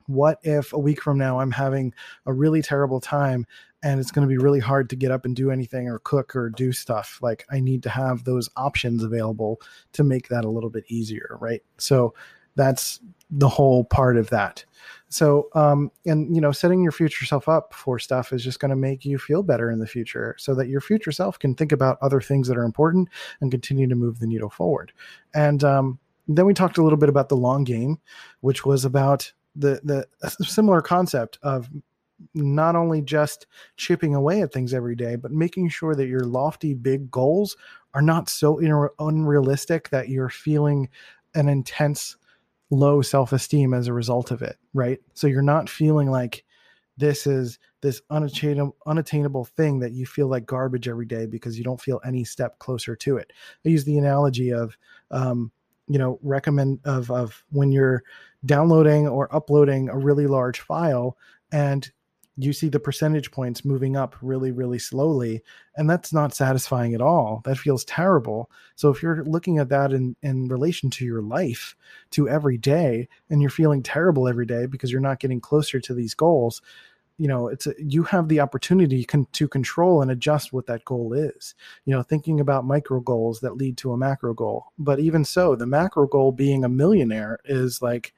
what 0.07 0.39
if 0.43 0.73
a 0.73 0.79
week 0.79 1.01
from 1.01 1.17
now 1.17 1.39
i'm 1.39 1.51
having 1.51 1.93
a 2.25 2.33
really 2.33 2.61
terrible 2.61 2.99
time 2.99 3.45
and 3.83 3.99
it's 3.99 4.11
going 4.11 4.27
to 4.27 4.29
be 4.29 4.37
really 4.37 4.59
hard 4.59 4.89
to 4.89 4.95
get 4.95 5.11
up 5.11 5.25
and 5.25 5.35
do 5.35 5.51
anything 5.51 5.87
or 5.87 5.99
cook 5.99 6.35
or 6.35 6.49
do 6.49 6.71
stuff 6.71 7.19
like 7.21 7.45
i 7.51 7.59
need 7.59 7.83
to 7.83 7.89
have 7.89 8.23
those 8.23 8.49
options 8.55 9.03
available 9.03 9.59
to 9.93 10.03
make 10.03 10.27
that 10.29 10.45
a 10.45 10.49
little 10.49 10.69
bit 10.69 10.85
easier 10.87 11.37
right? 11.39 11.61
So 11.77 12.13
that's 12.55 12.99
the 13.29 13.49
whole 13.49 13.83
part 13.83 14.17
of 14.17 14.29
that. 14.29 14.63
So 15.09 15.49
um 15.53 15.91
and 16.05 16.33
you 16.35 16.41
know 16.41 16.51
setting 16.51 16.83
your 16.83 16.91
future 16.91 17.25
self 17.25 17.47
up 17.47 17.73
for 17.73 17.99
stuff 17.99 18.33
is 18.33 18.43
just 18.43 18.59
going 18.59 18.69
to 18.69 18.75
make 18.75 19.05
you 19.05 19.17
feel 19.17 19.43
better 19.43 19.71
in 19.71 19.79
the 19.79 19.87
future 19.87 20.35
so 20.37 20.53
that 20.55 20.67
your 20.67 20.81
future 20.81 21.11
self 21.11 21.39
can 21.39 21.55
think 21.55 21.71
about 21.71 21.97
other 22.01 22.21
things 22.21 22.47
that 22.47 22.57
are 22.57 22.63
important 22.63 23.09
and 23.41 23.51
continue 23.51 23.87
to 23.87 23.95
move 23.95 24.19
the 24.19 24.27
needle 24.27 24.49
forward. 24.49 24.91
And 25.33 25.63
um 25.63 25.99
then 26.29 26.45
we 26.45 26.53
talked 26.53 26.77
a 26.77 26.83
little 26.83 26.97
bit 26.97 27.09
about 27.09 27.29
the 27.29 27.37
long 27.37 27.63
game 27.63 27.99
which 28.41 28.65
was 28.65 28.83
about 28.85 29.31
the 29.55 29.79
the 29.83 30.29
similar 30.45 30.81
concept 30.81 31.39
of 31.41 31.69
not 32.33 32.75
only 32.75 33.01
just 33.01 33.45
chipping 33.75 34.15
away 34.15 34.41
at 34.41 34.51
things 34.51 34.73
every 34.73 34.95
day, 34.95 35.15
but 35.15 35.31
making 35.31 35.69
sure 35.69 35.95
that 35.95 36.07
your 36.07 36.21
lofty 36.21 36.73
big 36.73 37.11
goals 37.11 37.55
are 37.93 38.01
not 38.01 38.29
so 38.29 38.59
unrealistic 38.99 39.89
that 39.89 40.09
you're 40.09 40.29
feeling 40.29 40.89
an 41.35 41.47
intense 41.47 42.17
low 42.69 43.01
self-esteem 43.01 43.73
as 43.73 43.87
a 43.87 43.93
result 43.93 44.31
of 44.31 44.41
it 44.41 44.57
right? 44.77 44.99
So 45.13 45.27
you're 45.27 45.41
not 45.41 45.69
feeling 45.69 46.09
like 46.09 46.45
this 46.97 47.27
is 47.27 47.59
this 47.81 48.01
unattainable 48.09 48.75
unattainable 48.85 49.45
thing 49.45 49.79
that 49.79 49.91
you 49.91 50.05
feel 50.05 50.27
like 50.27 50.45
garbage 50.45 50.87
every 50.87 51.05
day 51.05 51.25
because 51.25 51.57
you 51.57 51.63
don't 51.63 51.81
feel 51.81 51.99
any 52.05 52.23
step 52.23 52.59
closer 52.59 52.95
to 52.95 53.17
it. 53.17 53.33
I 53.65 53.69
use 53.69 53.83
the 53.83 53.97
analogy 53.97 54.51
of 54.51 54.77
um, 55.11 55.51
you 55.87 55.99
know 55.99 56.19
recommend 56.21 56.79
of 56.85 57.11
of 57.11 57.43
when 57.49 57.71
you're 57.71 58.03
downloading 58.45 59.07
or 59.07 59.33
uploading 59.35 59.89
a 59.89 59.97
really 59.97 60.27
large 60.27 60.59
file 60.59 61.17
and 61.51 61.91
you 62.37 62.53
see 62.53 62.69
the 62.69 62.79
percentage 62.79 63.31
points 63.31 63.65
moving 63.65 63.97
up 63.97 64.15
really, 64.21 64.51
really 64.51 64.77
slowly. 64.77 65.43
And 65.75 65.89
that's 65.89 66.13
not 66.13 66.35
satisfying 66.35 66.93
at 66.93 67.01
all. 67.01 67.41
That 67.45 67.57
feels 67.57 67.83
terrible. 67.85 68.51
So 68.75 68.89
if 68.89 69.01
you're 69.01 69.23
looking 69.23 69.57
at 69.57 69.69
that 69.69 69.91
in, 69.91 70.15
in 70.21 70.47
relation 70.47 70.91
to 70.91 71.05
your 71.05 71.21
life, 71.21 71.75
to 72.11 72.29
every 72.29 72.57
day, 72.57 73.07
and 73.31 73.41
you're 73.41 73.49
feeling 73.49 73.81
terrible 73.81 74.27
every 74.27 74.45
day 74.45 74.67
because 74.67 74.91
you're 74.91 75.01
not 75.01 75.19
getting 75.19 75.41
closer 75.41 75.79
to 75.79 75.93
these 75.95 76.13
goals, 76.13 76.61
you 77.17 77.27
know 77.27 77.47
it's 77.47 77.65
a, 77.65 77.73
you 77.79 78.03
have 78.03 78.27
the 78.27 78.39
opportunity 78.39 79.03
con- 79.03 79.27
to 79.31 79.47
control 79.47 80.01
and 80.01 80.11
adjust 80.11 80.53
what 80.53 80.67
that 80.67 80.85
goal 80.85 81.13
is 81.13 81.55
you 81.85 81.93
know 81.93 82.03
thinking 82.03 82.39
about 82.39 82.65
micro 82.65 82.99
goals 82.99 83.39
that 83.39 83.57
lead 83.57 83.75
to 83.75 83.91
a 83.91 83.97
macro 83.97 84.35
goal 84.35 84.67
but 84.77 84.99
even 84.99 85.25
so 85.25 85.55
the 85.55 85.65
macro 85.65 86.05
goal 86.05 86.31
being 86.31 86.63
a 86.63 86.69
millionaire 86.69 87.39
is 87.45 87.81
like 87.81 88.13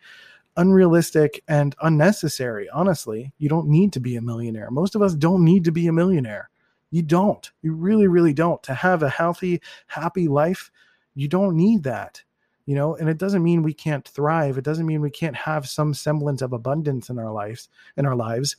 unrealistic 0.60 1.44
and 1.48 1.76
unnecessary 1.82 2.70
honestly. 2.70 3.34
You 3.38 3.50
don't 3.50 3.68
need 3.68 3.94
to 3.94 4.00
be 4.00 4.16
a 4.16 4.22
millionaire. 4.22 4.70
Most 4.72 4.96
of 4.96 5.02
us 5.02 5.16
don't 5.16 5.44
need 5.44 5.64
to 5.66 5.72
be 5.72 5.88
a 5.88 5.94
millionaire. 5.94 6.50
You 6.92 7.02
don't. 7.02 7.50
You 7.62 7.74
really 7.74 8.08
really 8.08 8.34
don't. 8.34 8.62
To 8.64 8.74
have 8.74 9.04
a 9.04 9.10
healthy 9.10 9.62
happy 9.88 10.28
life 10.28 10.72
you 11.16 11.28
don't 11.28 11.56
need 11.56 11.84
that 11.84 12.24
you 12.70 12.76
know? 12.76 12.96
And 12.96 13.10
it 13.10 13.18
doesn't 13.18 13.42
mean 13.42 13.64
we 13.64 13.74
can't 13.74 14.08
thrive. 14.08 14.60
It 14.60 14.64
doesn't 14.64 14.86
mean 14.86 15.02
we 15.02 15.10
can't 15.10 15.36
have 15.36 15.68
some 15.68 15.92
semblance 15.92 16.44
of 16.44 16.54
abundance 16.54 17.10
in 17.10 17.18
our 17.18 17.32
lives 17.32 17.68
in 17.98 18.06
our 18.06 18.16
lives. 18.16 18.58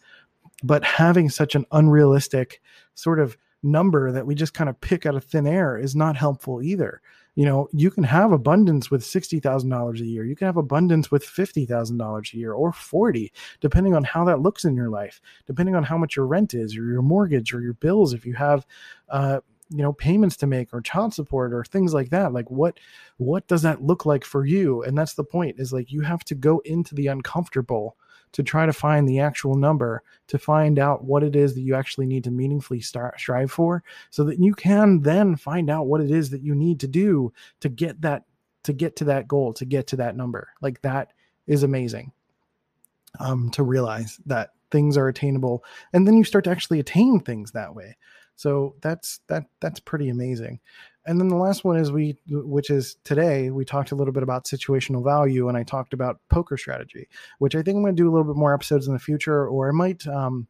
But 0.64 0.82
having 0.82 1.30
such 1.30 1.54
an 1.54 1.64
unrealistic 1.70 2.60
sort 2.94 3.20
of 3.20 3.36
number 3.62 4.10
that 4.10 4.26
we 4.26 4.34
just 4.34 4.52
kind 4.52 4.68
of 4.68 4.80
pick 4.80 5.06
out 5.06 5.14
of 5.14 5.22
thin 5.22 5.46
air 5.46 5.78
is 5.78 5.94
not 5.94 6.16
helpful 6.16 6.60
either. 6.60 7.00
You 7.36 7.44
know, 7.44 7.68
you 7.72 7.90
can 7.90 8.04
have 8.04 8.32
abundance 8.32 8.90
with 8.90 9.02
$60,000 9.02 10.00
a 10.00 10.04
year. 10.04 10.24
You 10.24 10.36
can 10.36 10.46
have 10.46 10.56
abundance 10.56 11.10
with 11.10 11.24
$50,000 11.24 12.32
a 12.32 12.36
year 12.36 12.52
or 12.52 12.72
40, 12.72 13.32
depending 13.60 13.94
on 13.94 14.04
how 14.04 14.24
that 14.24 14.40
looks 14.40 14.64
in 14.64 14.74
your 14.74 14.90
life, 14.90 15.20
depending 15.46 15.74
on 15.76 15.84
how 15.84 15.96
much 15.96 16.16
your 16.16 16.26
rent 16.26 16.54
is 16.54 16.76
or 16.76 16.84
your 16.84 17.02
mortgage 17.02 17.54
or 17.54 17.60
your 17.60 17.74
bills. 17.74 18.12
If 18.12 18.26
you 18.26 18.34
have, 18.34 18.66
uh, 19.08 19.40
you 19.70 19.82
know 19.82 19.92
payments 19.92 20.36
to 20.36 20.46
make 20.46 20.74
or 20.74 20.80
child 20.80 21.14
support 21.14 21.52
or 21.52 21.64
things 21.64 21.94
like 21.94 22.10
that 22.10 22.32
like 22.32 22.50
what 22.50 22.78
what 23.18 23.46
does 23.46 23.62
that 23.62 23.82
look 23.82 24.04
like 24.04 24.24
for 24.24 24.44
you 24.44 24.82
and 24.82 24.98
that's 24.98 25.14
the 25.14 25.24
point 25.24 25.58
is 25.58 25.72
like 25.72 25.92
you 25.92 26.00
have 26.00 26.24
to 26.24 26.34
go 26.34 26.58
into 26.64 26.94
the 26.94 27.06
uncomfortable 27.06 27.96
to 28.32 28.42
try 28.42 28.66
to 28.66 28.72
find 28.72 29.08
the 29.08 29.20
actual 29.20 29.54
number 29.54 30.02
to 30.28 30.38
find 30.38 30.78
out 30.78 31.04
what 31.04 31.22
it 31.22 31.34
is 31.34 31.54
that 31.54 31.62
you 31.62 31.74
actually 31.74 32.06
need 32.06 32.24
to 32.24 32.30
meaningfully 32.30 32.80
start 32.80 33.18
strive 33.18 33.50
for 33.50 33.82
so 34.10 34.24
that 34.24 34.38
you 34.38 34.54
can 34.54 35.00
then 35.00 35.36
find 35.36 35.70
out 35.70 35.86
what 35.86 36.00
it 36.00 36.10
is 36.10 36.30
that 36.30 36.42
you 36.42 36.54
need 36.54 36.80
to 36.80 36.88
do 36.88 37.32
to 37.60 37.68
get 37.68 38.00
that 38.00 38.24
to 38.62 38.72
get 38.72 38.94
to 38.96 39.04
that 39.04 39.26
goal 39.26 39.52
to 39.54 39.64
get 39.64 39.86
to 39.86 39.96
that 39.96 40.16
number. 40.16 40.48
Like 40.60 40.80
that 40.82 41.12
is 41.46 41.62
amazing 41.62 42.12
um 43.18 43.50
to 43.50 43.62
realize 43.64 44.20
that 44.26 44.50
things 44.70 44.96
are 44.96 45.08
attainable 45.08 45.64
and 45.92 46.06
then 46.06 46.16
you 46.16 46.22
start 46.22 46.44
to 46.44 46.50
actually 46.50 46.78
attain 46.78 47.18
things 47.18 47.50
that 47.52 47.74
way. 47.74 47.96
So 48.36 48.76
that's 48.80 49.20
that 49.26 49.44
that's 49.60 49.80
pretty 49.80 50.08
amazing 50.08 50.60
and 51.06 51.18
then 51.18 51.28
the 51.28 51.36
last 51.36 51.64
one 51.64 51.76
is 51.76 51.90
we, 51.90 52.16
which 52.28 52.70
is 52.70 52.96
today, 53.04 53.50
we 53.50 53.64
talked 53.64 53.90
a 53.90 53.94
little 53.94 54.12
bit 54.12 54.22
about 54.22 54.44
situational 54.44 55.02
value, 55.02 55.48
and 55.48 55.56
I 55.56 55.62
talked 55.62 55.92
about 55.92 56.20
poker 56.28 56.56
strategy, 56.56 57.08
which 57.38 57.54
I 57.54 57.62
think 57.62 57.76
I'm 57.76 57.82
going 57.82 57.96
to 57.96 58.02
do 58.02 58.08
a 58.08 58.12
little 58.12 58.32
bit 58.32 58.38
more 58.38 58.54
episodes 58.54 58.86
in 58.86 58.92
the 58.92 58.98
future, 58.98 59.48
or 59.48 59.68
I 59.68 59.72
might, 59.72 60.06
um, 60.06 60.46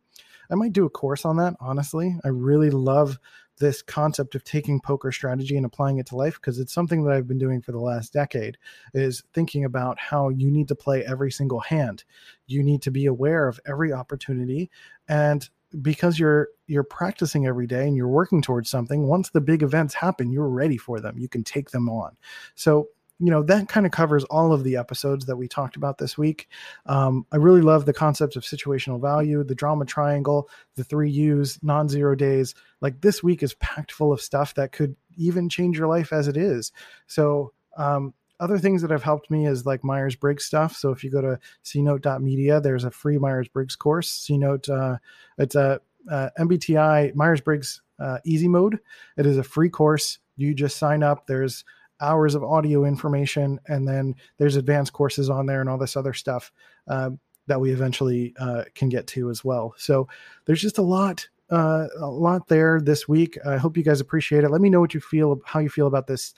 I 0.51 0.57
might 0.57 0.73
do 0.73 0.87
a 0.87 0.91
course 0.91 1.25
on 1.25 1.37
that. 1.37 1.55
Honestly, 1.61 2.17
I 2.25 2.29
really 2.29 2.71
love 2.71 3.19
this 3.61 3.83
concept 3.83 4.35
of 4.35 4.43
taking 4.43 4.81
poker 4.81 5.13
strategy 5.13 5.57
and 5.57 5.67
applying 5.67 5.99
it 5.99 6.07
to 6.07 6.17
life 6.17 6.35
because 6.35 6.59
it's 6.59 6.73
something 6.73 7.05
that 7.05 7.13
I've 7.13 7.29
been 7.29 7.39
doing 7.39 7.61
for 7.61 7.73
the 7.73 7.79
last 7.79 8.13
decade 8.13 8.59
is 8.95 9.23
thinking 9.35 9.65
about 9.65 9.99
how 9.99 10.31
you 10.31 10.51
need 10.51 10.67
to 10.69 10.75
play 10.75 11.05
every 11.05 11.31
single 11.31 11.61
hand. 11.61 12.05
You 12.47 12.63
need 12.63 12.83
to 12.83 12.91
be 12.91 13.07
aware 13.07 13.47
of 13.47 13.61
every 13.67 13.93
opportunity 13.93 14.71
and 15.09 15.49
because 15.83 16.19
you're 16.19 16.49
you're 16.67 16.83
practicing 16.83 17.47
every 17.47 17.67
day 17.67 17.87
and 17.87 17.97
you're 17.97 18.09
working 18.09 18.43
towards 18.43 18.71
something 18.71 19.07
once 19.07 19.31
the 19.31 19.41
big 19.41 19.63
events 19.63 19.95
happen 19.95 20.31
you're 20.31 20.49
ready 20.49 20.77
for 20.77 21.01
them. 21.01 21.19
You 21.19 21.29
can 21.29 21.45
take 21.45 21.71
them 21.71 21.89
on. 21.89 22.17
So 22.55 22.89
you 23.19 23.31
know 23.31 23.43
that 23.43 23.69
kind 23.69 23.85
of 23.85 23.93
covers 23.93 24.25
all 24.25 24.53
of 24.53 24.65
the 24.65 24.77
episodes 24.77 25.27
that 25.27 25.37
we 25.37 25.47
talked 25.47 25.77
about 25.77 25.99
this 25.99 26.17
week. 26.17 26.49
Um, 26.87 27.27
i 27.33 27.37
really 27.37 27.61
love 27.61 27.85
the 27.85 27.93
concept 27.93 28.35
of 28.37 28.43
situational 28.43 29.01
value 29.01 29.45
the 29.45 29.55
drama 29.55 29.85
triangle 29.85 30.49
the 30.75 30.85
three 30.85 31.11
u's 31.11 31.59
non-zero 31.63 32.15
days. 32.15 32.55
Like 32.81 33.01
this 33.03 33.23
week 33.23 33.43
is 33.43 33.55
packed 33.55 33.93
full 33.93 34.13
of 34.13 34.21
stuff 34.21 34.55
that 34.55 34.73
could 34.73 34.97
even 35.17 35.49
change 35.49 35.79
your 35.79 35.89
life 35.89 36.13
as 36.13 36.29
it 36.29 36.37
is. 36.37 36.73
So 37.07 37.53
um, 37.77 38.15
other 38.41 38.59
things 38.59 38.83
that 38.83 38.91
have 38.91 39.03
helped 39.03 39.31
me 39.31 39.47
is 39.47 39.67
like 39.67 39.85
Myers 39.85 40.17
Briggs 40.17 40.45
stuff. 40.45 40.75
So 40.75 40.91
if 40.91 41.05
you 41.05 41.11
go 41.11 41.21
to 41.21 41.39
cnote.media, 41.65 42.61
there's 42.61 42.85
a 42.85 42.91
free 42.91 43.19
Myers 43.19 43.49
Briggs 43.49 43.77
course. 43.77 44.27
CNote, 44.27 44.69
uh, 44.69 44.99
it's 45.39 45.55
a 45.55 45.81
uh, 46.11 46.31
MBTI 46.39 47.15
Myers 47.15 47.43
Briggs 47.43 47.83
uh, 47.99 48.19
Easy 48.25 48.49
Mode. 48.49 48.81
It 49.19 49.27
is 49.27 49.37
a 49.37 49.43
free 49.43 49.69
course. 49.69 50.19
You 50.37 50.55
just 50.55 50.79
sign 50.79 51.03
up. 51.03 51.27
There's 51.27 51.65
hours 52.01 52.35
of 52.35 52.43
audio 52.43 52.87
information, 52.87 53.61
and 53.69 53.87
then 53.87 54.15
there's 54.39 54.57
advanced 54.57 54.95
courses 54.95 55.29
on 55.29 55.45
there 55.45 55.61
and 55.61 55.69
all 55.69 55.77
this 55.77 55.97
other 55.97 56.15
stuff 56.15 56.51
uh, 56.89 57.11
that 57.47 57.61
we 57.61 57.71
eventually 57.73 58.35
uh, 58.41 58.65
can 58.75 58.89
get 58.89 59.07
to 59.09 59.29
as 59.29 59.45
well. 59.45 59.75
So 59.77 60.09
there's 60.47 60.63
just 60.63 60.79
a 60.79 60.83
lot. 60.83 61.29
Uh, 61.51 61.89
a 61.99 62.07
lot 62.07 62.47
there 62.47 62.81
this 62.81 63.09
week. 63.09 63.37
I 63.45 63.57
hope 63.57 63.77
you 63.77 63.83
guys 63.83 64.01
appreciate 64.01 64.45
it. 64.45 64.51
Let 64.53 64.61
me 64.61 64.71
know 64.71 64.79
what 64.79 64.95
you 64.95 65.01
feel, 65.01 65.41
how 65.45 65.59
you 65.59 65.69
feel 65.69 65.89
about 65.89 66.07
this 66.07 66.33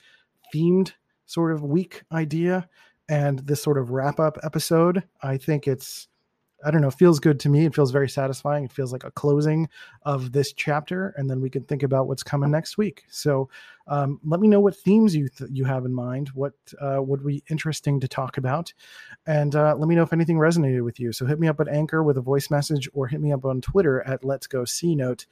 themed 0.51 0.93
sort 1.25 1.51
of 1.51 1.63
week 1.63 2.03
idea 2.11 2.67
and 3.09 3.39
this 3.39 3.61
sort 3.61 3.77
of 3.77 3.91
wrap 3.91 4.19
up 4.19 4.37
episode. 4.43 5.03
I 5.21 5.37
think 5.37 5.67
it's 5.67 6.07
I 6.65 6.71
don't 6.71 6.81
know, 6.81 6.91
feels 6.91 7.19
good 7.19 7.39
to 7.41 7.49
me. 7.49 7.65
It 7.65 7.75
feels 7.75 7.91
very 7.91 8.07
satisfying. 8.07 8.63
It 8.63 8.71
feels 8.71 8.93
like 8.93 9.03
a 9.03 9.11
closing 9.11 9.67
of 10.03 10.31
this 10.31 10.53
chapter, 10.53 11.13
and 11.17 11.29
then 11.29 11.41
we 11.41 11.49
can 11.49 11.63
think 11.63 11.83
about 11.83 12.07
what's 12.07 12.23
coming 12.23 12.51
next 12.51 12.77
week. 12.77 13.03
So, 13.09 13.49
um, 13.87 14.19
let 14.23 14.39
me 14.39 14.47
know 14.47 14.59
what 14.59 14.75
themes 14.75 15.15
you 15.15 15.27
th- 15.27 15.49
you 15.53 15.65
have 15.65 15.85
in 15.85 15.93
mind. 15.93 16.29
What 16.29 16.53
uh, 16.79 17.01
would 17.01 17.25
be 17.25 17.43
interesting 17.49 17.99
to 17.99 18.07
talk 18.07 18.37
about, 18.37 18.73
and 19.25 19.55
uh, 19.55 19.75
let 19.75 19.87
me 19.87 19.95
know 19.95 20.03
if 20.03 20.13
anything 20.13 20.37
resonated 20.37 20.83
with 20.83 20.99
you. 20.99 21.11
So 21.11 21.25
hit 21.25 21.39
me 21.39 21.47
up 21.47 21.59
at 21.59 21.67
Anchor 21.67 22.03
with 22.03 22.17
a 22.17 22.21
voice 22.21 22.49
message, 22.49 22.89
or 22.93 23.07
hit 23.07 23.21
me 23.21 23.33
up 23.33 23.45
on 23.45 23.61
Twitter 23.61 24.01
at 24.07 24.23
Let's 24.23 24.47
Go 24.47 24.65
C 24.65 24.95
Note, 24.95 25.25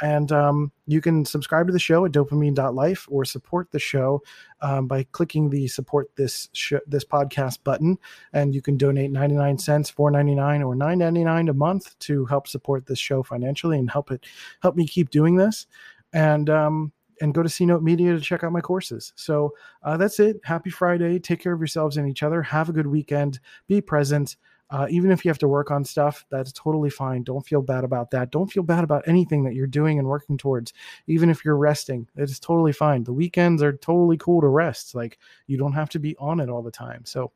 and 0.00 0.30
um, 0.32 0.72
you 0.86 1.00
can 1.00 1.24
subscribe 1.24 1.66
to 1.66 1.72
the 1.72 1.78
show 1.78 2.04
at 2.04 2.12
dopamine.life 2.12 3.06
or 3.10 3.24
support 3.24 3.70
the 3.72 3.78
show 3.78 4.22
um, 4.60 4.86
by 4.86 5.02
clicking 5.12 5.50
the 5.50 5.66
support 5.68 6.08
this 6.16 6.48
sh- 6.52 6.74
this 6.86 7.04
podcast 7.04 7.64
button, 7.64 7.98
and 8.32 8.54
you 8.54 8.62
can 8.62 8.76
donate 8.76 9.10
ninety 9.10 9.34
nine 9.34 9.58
cents, 9.58 9.90
four 9.90 10.10
ninety 10.10 10.34
nine, 10.34 10.62
or 10.62 10.74
nine 10.74 10.98
ninety 10.98 11.24
nine 11.24 11.48
a 11.48 11.54
month 11.54 11.98
to 11.98 12.24
help 12.26 12.46
support 12.46 12.86
this 12.86 12.98
show 12.98 13.22
financially 13.22 13.78
and 13.78 13.90
help 13.90 14.10
it 14.10 14.24
help 14.62 14.76
me 14.76 14.86
keep 14.86 15.10
doing 15.10 15.36
this. 15.36 15.66
And 16.12 16.48
um, 16.48 16.92
and 17.20 17.34
go 17.34 17.42
to 17.42 17.48
C 17.48 17.66
Note 17.66 17.82
Media 17.82 18.12
to 18.12 18.20
check 18.20 18.44
out 18.44 18.52
my 18.52 18.60
courses. 18.60 19.12
So 19.16 19.54
uh, 19.82 19.96
that's 19.96 20.20
it. 20.20 20.40
Happy 20.44 20.70
Friday. 20.70 21.18
Take 21.18 21.40
care 21.40 21.52
of 21.52 21.60
yourselves 21.60 21.96
and 21.96 22.08
each 22.08 22.22
other. 22.22 22.42
Have 22.42 22.68
a 22.68 22.72
good 22.72 22.86
weekend. 22.86 23.40
Be 23.66 23.80
present. 23.80 24.36
Uh, 24.68 24.86
even 24.90 25.12
if 25.12 25.24
you 25.24 25.28
have 25.28 25.38
to 25.38 25.46
work 25.46 25.70
on 25.70 25.84
stuff, 25.84 26.26
that's 26.28 26.52
totally 26.52 26.90
fine. 26.90 27.22
Don't 27.22 27.46
feel 27.46 27.62
bad 27.62 27.84
about 27.84 28.10
that. 28.10 28.32
Don't 28.32 28.50
feel 28.50 28.64
bad 28.64 28.82
about 28.82 29.06
anything 29.06 29.44
that 29.44 29.54
you're 29.54 29.66
doing 29.66 29.98
and 29.98 30.08
working 30.08 30.36
towards. 30.36 30.72
Even 31.06 31.30
if 31.30 31.44
you're 31.44 31.56
resting, 31.56 32.08
it's 32.16 32.40
totally 32.40 32.72
fine. 32.72 33.04
The 33.04 33.12
weekends 33.12 33.62
are 33.62 33.72
totally 33.72 34.16
cool 34.16 34.40
to 34.40 34.48
rest. 34.48 34.94
Like 34.94 35.18
you 35.46 35.56
don't 35.56 35.74
have 35.74 35.90
to 35.90 36.00
be 36.00 36.16
on 36.18 36.40
it 36.40 36.48
all 36.48 36.62
the 36.62 36.72
time. 36.72 37.04
So 37.04 37.30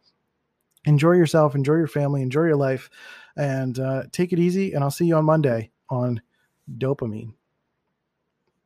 enjoy 0.87 1.13
yourself, 1.13 1.55
enjoy 1.55 1.77
your 1.77 1.87
family, 1.87 2.23
enjoy 2.23 2.47
your 2.47 2.57
life, 2.57 2.91
and 3.37 3.79
uh, 3.79 4.05
take 4.11 4.33
it 4.33 4.41
easy. 4.41 4.73
And 4.73 4.83
I'll 4.83 4.91
see 4.91 5.07
you 5.07 5.15
on 5.15 5.25
Monday 5.25 5.71
on 5.89 6.21
dopamine. 6.79 7.35